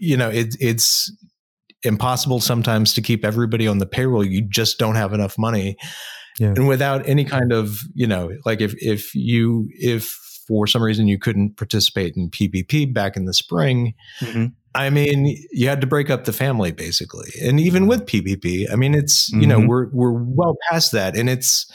you 0.00 0.16
know, 0.16 0.30
it, 0.30 0.56
it's 0.58 1.12
impossible 1.82 2.40
sometimes 2.40 2.94
to 2.94 3.02
keep 3.02 3.26
everybody 3.26 3.66
on 3.66 3.76
the 3.76 3.86
payroll. 3.86 4.24
You 4.24 4.40
just 4.40 4.78
don't 4.78 4.94
have 4.94 5.12
enough 5.12 5.36
money 5.36 5.76
yeah. 6.38 6.48
and 6.48 6.68
without 6.68 7.08
any 7.08 7.24
kind 7.24 7.52
of 7.52 7.80
you 7.94 8.06
know 8.06 8.30
like 8.44 8.60
if 8.60 8.74
if 8.82 9.14
you 9.14 9.68
if 9.72 10.04
for 10.46 10.66
some 10.66 10.82
reason 10.82 11.08
you 11.08 11.18
couldn't 11.18 11.56
participate 11.56 12.16
in 12.16 12.30
PPP 12.30 12.92
back 12.92 13.16
in 13.16 13.26
the 13.26 13.34
spring 13.34 13.94
mm-hmm. 14.20 14.46
I 14.74 14.90
mean, 14.90 15.36
you 15.50 15.68
had 15.68 15.80
to 15.80 15.86
break 15.86 16.08
up 16.08 16.24
the 16.24 16.32
family 16.32 16.70
basically. 16.70 17.30
And 17.42 17.58
even 17.58 17.86
with 17.88 18.06
PPP, 18.06 18.72
I 18.72 18.76
mean, 18.76 18.94
it's, 18.94 19.28
you 19.30 19.40
mm-hmm. 19.40 19.48
know, 19.48 19.66
we're, 19.66 19.88
we're 19.88 20.12
well 20.12 20.56
past 20.70 20.92
that. 20.92 21.16
And 21.16 21.28
it's, 21.28 21.70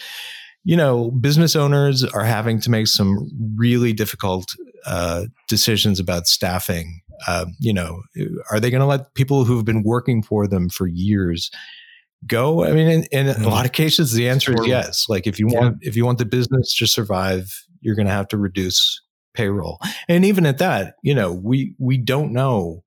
you 0.63 0.77
know, 0.77 1.11
business 1.11 1.55
owners 1.55 2.05
are 2.05 2.23
having 2.23 2.61
to 2.61 2.69
make 2.69 2.87
some 2.87 3.29
really 3.57 3.91
difficult 3.91 4.55
uh, 4.85 5.25
decisions 5.49 5.99
about 5.99 6.27
staffing. 6.27 7.01
Uh, 7.27 7.47
you 7.59 7.73
know, 7.73 8.03
are 8.49 8.59
they 8.59 8.69
going 8.69 8.79
to 8.79 8.87
let 8.87 9.13
people 9.15 9.43
who've 9.43 9.65
been 9.65 9.83
working 9.83 10.23
for 10.23 10.47
them 10.47 10.69
for 10.69 10.87
years 10.87 11.51
go? 12.27 12.63
I 12.63 12.71
mean, 12.71 12.87
in, 12.87 13.05
in 13.11 13.27
a 13.27 13.49
lot 13.49 13.65
of 13.65 13.71
cases, 13.71 14.13
the 14.13 14.29
answer 14.29 14.53
is 14.53 14.65
yes. 14.65 15.05
Like 15.09 15.27
if 15.27 15.39
you 15.39 15.47
want, 15.47 15.77
yeah. 15.81 15.87
if 15.87 15.95
you 15.95 16.05
want 16.05 16.19
the 16.19 16.25
business 16.25 16.75
to 16.77 16.87
survive, 16.87 17.51
you're 17.81 17.95
going 17.95 18.05
to 18.05 18.11
have 18.11 18.27
to 18.29 18.37
reduce 18.37 19.01
payroll. 19.33 19.79
And 20.07 20.25
even 20.25 20.45
at 20.45 20.57
that, 20.59 20.95
you 21.03 21.13
know, 21.13 21.31
we, 21.31 21.75
we 21.79 21.97
don't 21.97 22.31
know, 22.31 22.83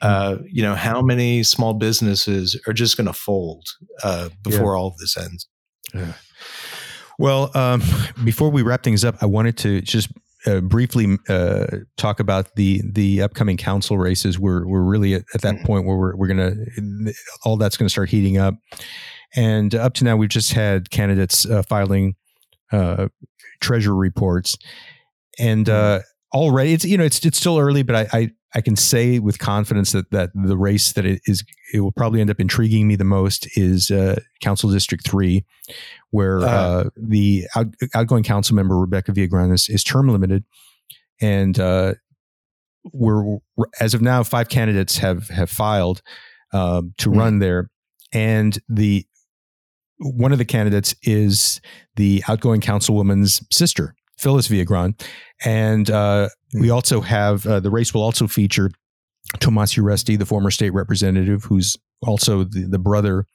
uh, 0.00 0.36
you 0.46 0.62
know, 0.62 0.74
how 0.74 1.02
many 1.02 1.42
small 1.42 1.74
businesses 1.74 2.60
are 2.66 2.72
just 2.72 2.96
going 2.96 3.06
to 3.06 3.12
fold, 3.12 3.66
uh, 4.02 4.28
before 4.42 4.74
yeah. 4.74 4.78
all 4.78 4.88
of 4.88 4.96
this 4.98 5.16
ends. 5.16 5.48
Yeah. 5.94 6.12
Well, 7.18 7.50
um, 7.54 7.82
before 8.24 8.50
we 8.50 8.62
wrap 8.62 8.82
things 8.82 9.04
up, 9.04 9.16
I 9.20 9.26
wanted 9.26 9.56
to 9.58 9.80
just 9.80 10.08
uh, 10.46 10.60
briefly 10.60 11.18
uh, 11.28 11.66
talk 11.96 12.20
about 12.20 12.54
the 12.54 12.82
the 12.84 13.22
upcoming 13.22 13.56
council 13.56 13.98
races. 13.98 14.38
We're 14.38 14.66
we're 14.66 14.82
really 14.82 15.14
at, 15.14 15.24
at 15.34 15.42
that 15.42 15.56
mm-hmm. 15.56 15.66
point 15.66 15.86
where 15.86 15.96
we're 15.96 16.16
we're 16.16 16.28
gonna 16.28 16.54
all 17.44 17.56
that's 17.56 17.76
going 17.76 17.86
to 17.86 17.90
start 17.90 18.10
heating 18.10 18.38
up, 18.38 18.54
and 19.34 19.74
up 19.74 19.94
to 19.94 20.04
now 20.04 20.16
we've 20.16 20.28
just 20.28 20.52
had 20.52 20.90
candidates 20.90 21.44
uh, 21.46 21.62
filing 21.62 22.14
uh, 22.72 23.08
treasury 23.60 23.96
reports, 23.96 24.56
and 25.38 25.66
mm-hmm. 25.66 25.98
uh, 25.98 26.02
already 26.32 26.72
it's 26.72 26.84
you 26.84 26.96
know 26.96 27.04
it's 27.04 27.24
it's 27.24 27.38
still 27.38 27.58
early, 27.58 27.82
but 27.82 27.96
I, 27.96 28.18
I 28.18 28.30
I 28.54 28.60
can 28.60 28.76
say 28.76 29.18
with 29.18 29.38
confidence 29.38 29.92
that 29.92 30.10
that 30.10 30.30
the 30.34 30.56
race 30.56 30.92
that 30.92 31.04
it 31.04 31.20
is 31.26 31.44
it 31.72 31.80
will 31.80 31.92
probably 31.92 32.20
end 32.20 32.30
up 32.30 32.40
intriguing 32.40 32.88
me 32.88 32.96
the 32.96 33.04
most 33.04 33.46
is 33.56 33.90
uh, 33.90 34.20
Council 34.40 34.70
District 34.70 35.06
Three, 35.06 35.44
where 36.10 36.40
uh, 36.40 36.44
uh, 36.46 36.84
the 36.96 37.46
out, 37.54 37.66
outgoing 37.94 38.22
council 38.22 38.56
member 38.56 38.78
Rebecca 38.78 39.12
Viagran 39.12 39.52
is, 39.52 39.68
is 39.68 39.84
term 39.84 40.08
limited, 40.08 40.44
and 41.20 41.58
uh, 41.58 41.94
we're 42.92 43.38
as 43.80 43.94
of 43.94 44.02
now 44.02 44.22
five 44.22 44.48
candidates 44.48 44.98
have 44.98 45.28
have 45.28 45.50
filed 45.50 46.02
um, 46.52 46.94
to 46.98 47.10
mm-hmm. 47.10 47.18
run 47.18 47.38
there, 47.38 47.70
and 48.12 48.58
the 48.68 49.06
one 49.98 50.32
of 50.32 50.38
the 50.38 50.44
candidates 50.44 50.94
is 51.02 51.60
the 51.96 52.22
outgoing 52.28 52.60
councilwoman's 52.60 53.42
sister, 53.50 53.94
Phyllis 54.18 54.48
Viagran, 54.48 55.00
and 55.44 55.90
uh, 55.90 56.28
we 56.54 56.70
also 56.70 57.00
have 57.00 57.46
uh, 57.46 57.60
the 57.60 57.70
race 57.70 57.94
will 57.94 58.02
also 58.02 58.26
feature 58.26 58.70
Tomas 59.40 59.74
Uresti, 59.74 60.18
the 60.18 60.26
former 60.26 60.50
state 60.50 60.70
representative, 60.70 61.44
who's 61.44 61.76
also 62.06 62.44
the, 62.44 62.66
the 62.68 62.78
brother 62.78 63.26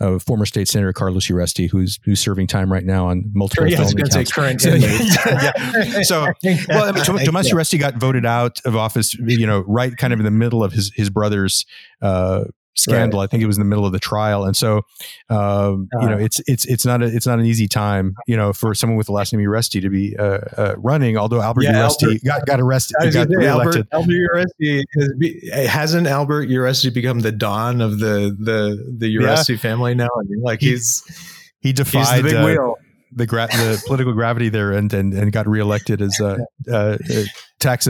of 0.00 0.22
former 0.22 0.46
state 0.46 0.68
senator 0.68 0.92
Carlos 0.92 1.26
Uresti, 1.26 1.68
who's 1.70 1.98
who's 2.04 2.20
serving 2.20 2.46
time 2.46 2.72
right 2.72 2.84
now 2.84 3.08
on 3.08 3.24
multiple 3.34 3.68
sure, 3.68 3.76
felony 3.76 4.02
counts. 4.02 4.32
current 4.32 4.60
so, 4.60 4.74
yeah. 4.74 6.02
so, 6.02 6.26
well, 6.68 6.84
I 6.84 6.92
mean, 6.92 7.24
Tomas 7.24 7.52
Uresti 7.52 7.78
got 7.78 7.96
voted 7.96 8.26
out 8.26 8.60
of 8.64 8.76
office, 8.76 9.14
you 9.14 9.46
know, 9.46 9.64
right 9.66 9.96
kind 9.96 10.12
of 10.12 10.20
in 10.20 10.24
the 10.24 10.30
middle 10.30 10.62
of 10.62 10.72
his 10.72 10.92
his 10.94 11.10
brother's 11.10 11.64
uh, 12.02 12.44
scandal. 12.78 13.20
Right. 13.20 13.24
I 13.24 13.26
think 13.26 13.42
it 13.42 13.46
was 13.46 13.56
in 13.56 13.60
the 13.60 13.68
middle 13.68 13.84
of 13.84 13.92
the 13.92 13.98
trial, 13.98 14.44
and 14.44 14.56
so 14.56 14.82
um, 15.28 15.88
uh, 15.94 16.00
you 16.00 16.06
know 16.06 16.14
uh-huh. 16.14 16.24
it's 16.24 16.40
it's 16.46 16.64
it's 16.66 16.86
not 16.86 17.02
a, 17.02 17.06
it's 17.06 17.26
not 17.26 17.38
an 17.38 17.44
easy 17.44 17.68
time, 17.68 18.14
you 18.26 18.36
know, 18.36 18.52
for 18.52 18.74
someone 18.74 18.96
with 18.96 19.06
the 19.06 19.12
last 19.12 19.32
name 19.32 19.44
Uresti 19.44 19.80
to 19.80 19.90
be 19.90 20.16
uh, 20.16 20.38
uh, 20.56 20.74
running. 20.78 21.16
Although 21.16 21.42
Albert 21.42 21.62
yeah, 21.62 21.72
Uresti 21.72 22.02
Albert, 22.04 22.24
got 22.24 22.46
got 22.46 22.60
arrested, 22.60 22.96
got 23.12 23.28
reelected. 23.28 23.88
Albert, 23.92 24.12
Albert 24.12 24.52
Uresti 24.62 24.82
has 24.96 25.12
be, 25.18 25.50
hasn't 25.50 26.06
Albert 26.06 26.48
Uresti 26.48 26.92
become 26.92 27.20
the 27.20 27.32
don 27.32 27.80
of 27.80 27.98
the 27.98 28.36
the 28.38 28.94
the 28.96 29.16
Uresti 29.16 29.50
yeah. 29.50 29.56
family 29.56 29.94
now? 29.94 30.08
I 30.16 30.22
mean, 30.24 30.42
like 30.42 30.60
he's 30.60 31.02
he 31.60 31.72
defied 31.72 32.06
he's 32.06 32.32
the 32.32 32.38
big 32.38 32.44
wheel 32.44 32.76
the 33.12 33.26
gra- 33.26 33.48
the 33.48 33.82
political 33.86 34.12
gravity 34.12 34.48
there 34.48 34.72
and, 34.72 34.92
and 34.92 35.14
and 35.14 35.32
got 35.32 35.46
reelected 35.46 36.02
as 36.02 36.18
a, 36.20 36.38
a, 36.68 36.98
a 37.10 37.24
tax 37.58 37.86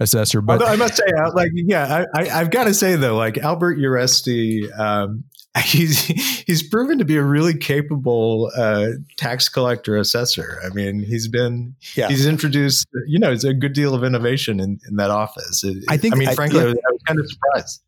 assessor. 0.00 0.40
But 0.40 0.54
Although 0.54 0.72
I 0.72 0.76
must 0.76 0.96
say, 0.96 1.04
uh, 1.16 1.32
like, 1.34 1.50
yeah, 1.54 2.04
I, 2.14 2.20
I, 2.20 2.24
have 2.26 2.50
got 2.50 2.64
to 2.64 2.74
say 2.74 2.96
though, 2.96 3.16
like 3.16 3.38
Albert 3.38 3.78
Uresti, 3.78 4.78
um, 4.78 5.24
he's 5.64 5.98
he's 6.06 6.62
proven 6.68 6.98
to 6.98 7.04
be 7.04 7.16
a 7.16 7.22
really 7.22 7.56
capable 7.56 8.50
uh, 8.56 8.88
tax 9.16 9.48
collector 9.48 9.96
assessor. 9.96 10.60
I 10.64 10.68
mean, 10.70 11.00
he's 11.00 11.28
been 11.28 11.74
yeah. 11.94 12.08
he's 12.08 12.26
introduced 12.26 12.86
you 13.06 13.18
know, 13.18 13.32
it's 13.32 13.44
a 13.44 13.54
good 13.54 13.72
deal 13.72 13.94
of 13.94 14.04
innovation 14.04 14.60
in, 14.60 14.78
in 14.88 14.96
that 14.96 15.10
office. 15.10 15.64
It, 15.64 15.84
I 15.88 15.96
think. 15.96 16.14
I 16.14 16.18
mean, 16.18 16.34
frankly, 16.34 16.60
I, 16.60 16.66
yeah. 16.66 16.70
I 16.70 16.92
was 16.92 17.02
kind 17.06 17.18
of 17.18 17.30
surprised. 17.30 17.82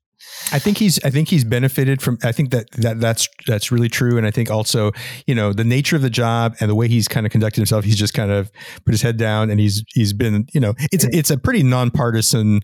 I 0.52 0.58
think 0.58 0.78
he's 0.78 1.02
I 1.04 1.10
think 1.10 1.28
he's 1.28 1.44
benefited 1.44 2.02
from 2.02 2.18
I 2.22 2.32
think 2.32 2.50
that, 2.50 2.70
that 2.72 3.00
that's 3.00 3.28
that's 3.46 3.72
really 3.72 3.88
true 3.88 4.18
and 4.18 4.26
I 4.26 4.30
think 4.30 4.50
also 4.50 4.92
you 5.26 5.34
know 5.34 5.52
the 5.52 5.64
nature 5.64 5.96
of 5.96 6.02
the 6.02 6.10
job 6.10 6.56
and 6.60 6.70
the 6.70 6.74
way 6.74 6.88
he's 6.88 7.08
kind 7.08 7.26
of 7.26 7.32
conducted 7.32 7.60
himself 7.60 7.84
he's 7.84 7.96
just 7.96 8.14
kind 8.14 8.30
of 8.30 8.50
put 8.84 8.92
his 8.92 9.02
head 9.02 9.16
down 9.16 9.50
and 9.50 9.60
he's 9.60 9.84
he's 9.88 10.12
been 10.12 10.46
you 10.52 10.60
know 10.60 10.74
it's 10.92 11.04
it's 11.10 11.30
a 11.30 11.38
pretty 11.38 11.62
nonpartisan 11.62 12.60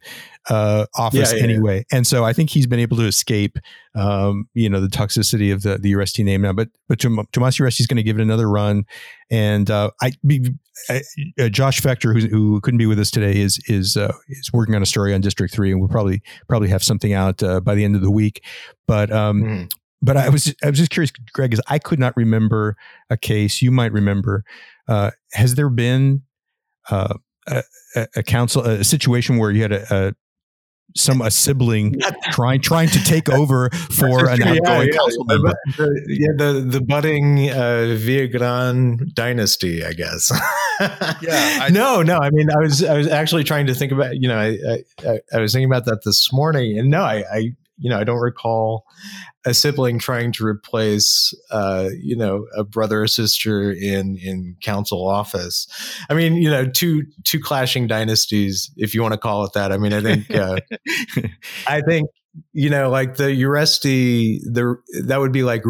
uh, 0.48 0.86
office 0.96 1.32
yeah, 1.32 1.38
yeah, 1.38 1.42
anyway. 1.42 1.76
Yeah. 1.90 1.98
And 1.98 2.06
so 2.06 2.24
I 2.24 2.32
think 2.32 2.50
he's 2.50 2.66
been 2.66 2.78
able 2.78 2.96
to 2.98 3.04
escape, 3.04 3.58
um, 3.94 4.48
you 4.54 4.68
know, 4.68 4.80
the 4.80 4.88
toxicity 4.88 5.52
of 5.52 5.62
the, 5.62 5.78
the 5.78 5.92
Uresti 5.92 6.24
name 6.24 6.42
now. 6.42 6.52
But 6.52 6.68
but 6.88 7.00
Tomas 7.00 7.58
Uresti 7.58 7.80
is 7.80 7.86
going 7.86 7.96
to 7.96 8.02
give 8.02 8.18
it 8.18 8.22
another 8.22 8.48
run. 8.48 8.84
And 9.30 9.70
uh, 9.70 9.90
I, 10.00 10.12
uh, 10.88 11.48
Josh 11.48 11.80
Fechter, 11.80 12.18
who, 12.18 12.28
who 12.28 12.60
couldn't 12.60 12.78
be 12.78 12.86
with 12.86 12.98
us 12.98 13.10
today, 13.10 13.40
is 13.40 13.58
is 13.66 13.96
uh, 13.96 14.12
is 14.28 14.52
working 14.52 14.74
on 14.74 14.82
a 14.82 14.86
story 14.86 15.14
on 15.14 15.20
District 15.20 15.52
Three, 15.52 15.70
and 15.70 15.80
we'll 15.80 15.88
probably 15.88 16.22
probably 16.48 16.68
have 16.68 16.82
something 16.82 17.12
out 17.12 17.42
uh, 17.42 17.60
by 17.60 17.74
the 17.74 17.84
end 17.84 17.96
of 17.96 18.02
the 18.02 18.10
week. 18.10 18.44
But 18.86 19.10
um, 19.10 19.42
mm. 19.42 19.70
but 20.02 20.16
I 20.16 20.28
was 20.28 20.54
I 20.62 20.70
was 20.70 20.78
just 20.78 20.90
curious, 20.90 21.10
Greg, 21.32 21.52
is 21.52 21.60
I 21.68 21.78
could 21.78 21.98
not 21.98 22.16
remember 22.16 22.76
a 23.10 23.16
case 23.16 23.62
you 23.62 23.70
might 23.70 23.92
remember. 23.92 24.44
Uh, 24.88 25.10
has 25.32 25.54
there 25.56 25.70
been 25.70 26.22
uh, 26.90 27.14
a, 27.48 27.64
a, 28.14 28.22
council 28.22 28.62
a 28.62 28.84
situation 28.84 29.38
where 29.38 29.50
you 29.50 29.62
had 29.62 29.72
a, 29.72 30.08
a 30.08 30.12
some 30.96 31.20
a 31.20 31.30
sibling 31.30 31.94
trying 32.30 32.60
trying 32.60 32.88
to 32.88 33.02
take 33.04 33.28
over 33.28 33.70
for 33.70 34.28
an 34.28 34.42
outgoing 34.42 34.88
yeah, 34.88 34.96
council 34.96 35.24
member. 35.24 35.54
The, 35.76 36.04
yeah, 36.08 36.28
the 36.36 36.60
the 36.60 36.80
budding 36.80 37.50
uh, 37.50 37.96
Viagran 37.98 39.12
dynasty, 39.14 39.84
I 39.84 39.92
guess. 39.92 40.30
yeah. 40.80 41.58
I, 41.62 41.68
no, 41.72 42.02
no. 42.02 42.18
I 42.18 42.30
mean, 42.30 42.48
I 42.50 42.58
was 42.58 42.82
I 42.82 42.96
was 42.96 43.08
actually 43.08 43.44
trying 43.44 43.66
to 43.66 43.74
think 43.74 43.92
about. 43.92 44.16
You 44.16 44.28
know, 44.28 44.38
I 44.38 44.82
I, 45.06 45.20
I 45.32 45.40
was 45.40 45.52
thinking 45.52 45.70
about 45.70 45.84
that 45.86 46.04
this 46.04 46.32
morning, 46.32 46.78
and 46.78 46.90
no, 46.90 47.02
I, 47.02 47.24
I 47.30 47.52
you 47.78 47.90
know 47.90 47.98
I 47.98 48.04
don't 48.04 48.20
recall 48.20 48.84
a 49.44 49.54
sibling 49.54 49.98
trying 49.98 50.32
to 50.32 50.46
replace 50.46 51.32
uh, 51.50 51.90
you 52.00 52.16
know 52.16 52.46
a 52.56 52.64
brother 52.64 53.02
or 53.02 53.06
sister 53.06 53.70
in 53.70 54.16
in 54.16 54.56
council 54.62 55.06
office. 55.06 55.66
I 56.10 56.14
mean 56.14 56.36
you 56.36 56.50
know 56.50 56.66
two 56.66 57.04
two 57.24 57.40
clashing 57.40 57.86
dynasties 57.86 58.70
if 58.76 58.94
you 58.94 59.02
want 59.02 59.12
to 59.12 59.18
call 59.18 59.44
it 59.44 59.52
that. 59.54 59.72
I 59.72 59.78
mean 59.78 59.92
i 59.92 60.00
think 60.00 60.30
uh, 60.30 60.58
i 61.66 61.80
think 61.80 62.08
you 62.52 62.68
know 62.68 62.90
like 62.90 63.16
the 63.16 63.24
uresti 63.24 64.38
the 64.52 64.76
that 65.04 65.18
would 65.18 65.32
be 65.32 65.42
like 65.42 65.62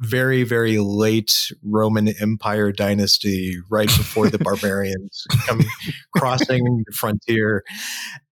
very 0.00 0.44
very 0.44 0.78
late 0.78 1.50
roman 1.64 2.08
empire 2.20 2.72
dynasty 2.72 3.56
right 3.70 3.88
before 3.88 4.28
the 4.28 4.38
barbarians 4.44 5.24
come 5.46 5.60
crossing 6.14 6.84
the 6.86 6.92
frontier 6.92 7.64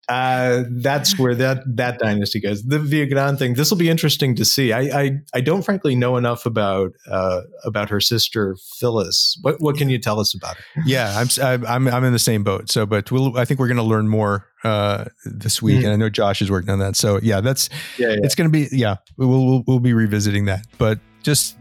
uh, 0.10 0.64
that's 0.70 1.18
where 1.20 1.36
that 1.36 1.64
that 1.66 2.00
dynasty 2.00 2.40
goes. 2.40 2.64
The 2.64 2.80
Viagran 2.80 3.38
thing. 3.38 3.54
This 3.54 3.70
will 3.70 3.78
be 3.78 3.90
interesting 3.90 4.36
to 4.36 4.46
see. 4.46 4.74
I, 4.74 4.82
I 4.82 5.12
I 5.34 5.42
don't 5.42 5.64
frankly 5.64 5.96
know 5.96 6.18
enough 6.18 6.46
about 6.46 6.92
uh, 7.10 7.42
about 7.64 7.90
her 7.90 8.00
sister 8.00 8.58
Phyllis. 8.80 9.38
What 9.42 9.62
what 9.62 9.78
can 9.78 9.90
you 9.90 10.00
tell 10.00 10.20
us 10.20 10.34
about 10.34 10.58
her? 10.58 10.64
Yeah, 10.86 11.24
I'm 11.40 11.66
I'm 11.66 11.88
I'm 11.88 12.04
in 12.04 12.14
the 12.14 12.20
same 12.20 12.44
boat. 12.44 12.70
So, 12.70 12.86
but 12.86 13.12
we'll 13.12 13.38
I 13.38 13.46
think 13.46 13.60
we're 13.60 13.68
going 13.68 13.78
to 13.78 13.84
learn 13.84 14.08
more 14.08 14.48
uh, 14.64 15.06
this 15.26 15.62
week, 15.62 15.82
mm 15.82 15.84
and 15.84 15.92
I 15.92 15.96
know 15.98 16.10
Josh 16.10 16.42
is 16.42 16.50
working 16.50 16.70
on 16.70 16.80
that. 16.80 16.96
So 16.96 17.20
yeah, 17.22 17.42
that's 17.42 17.70
yeah, 17.98 18.10
yeah. 18.10 18.20
it's 18.24 18.36
going 18.36 18.50
to 18.50 18.52
be 18.52 18.68
yeah. 18.76 18.98
We'll, 19.18 19.30
we'll 19.30 19.64
we'll 19.68 19.80
be 19.80 19.94
revisiting 19.94 20.46
that, 20.46 20.66
but 20.78 21.00
just 21.24 21.58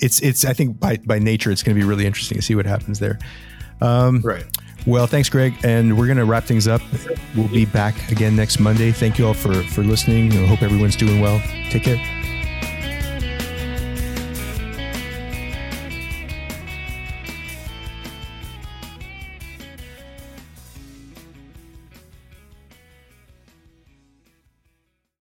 it's 0.00 0.20
it's 0.20 0.44
I 0.44 0.52
think 0.52 0.80
by 0.80 0.96
by 0.98 1.18
nature 1.18 1.50
it's 1.50 1.62
going 1.62 1.74
to 1.74 1.80
be 1.80 1.86
really 1.86 2.06
interesting 2.06 2.36
to 2.36 2.42
see 2.42 2.54
what 2.54 2.66
happens 2.66 2.98
there. 2.98 3.18
Um, 3.80 4.20
right. 4.22 4.44
Well, 4.86 5.06
thanks, 5.06 5.28
Greg. 5.28 5.54
And 5.64 5.96
we're 5.96 6.06
going 6.06 6.18
to 6.18 6.24
wrap 6.24 6.44
things 6.44 6.66
up. 6.66 6.82
We'll 7.36 7.48
be 7.48 7.64
back 7.64 8.10
again 8.10 8.34
next 8.34 8.58
Monday. 8.58 8.90
Thank 8.92 9.18
you 9.18 9.26
all 9.26 9.34
for, 9.34 9.54
for 9.54 9.82
listening. 9.82 10.32
I 10.32 10.46
hope 10.46 10.62
everyone's 10.62 10.96
doing 10.96 11.20
well. 11.20 11.40
Take 11.70 11.84
care. 11.84 12.21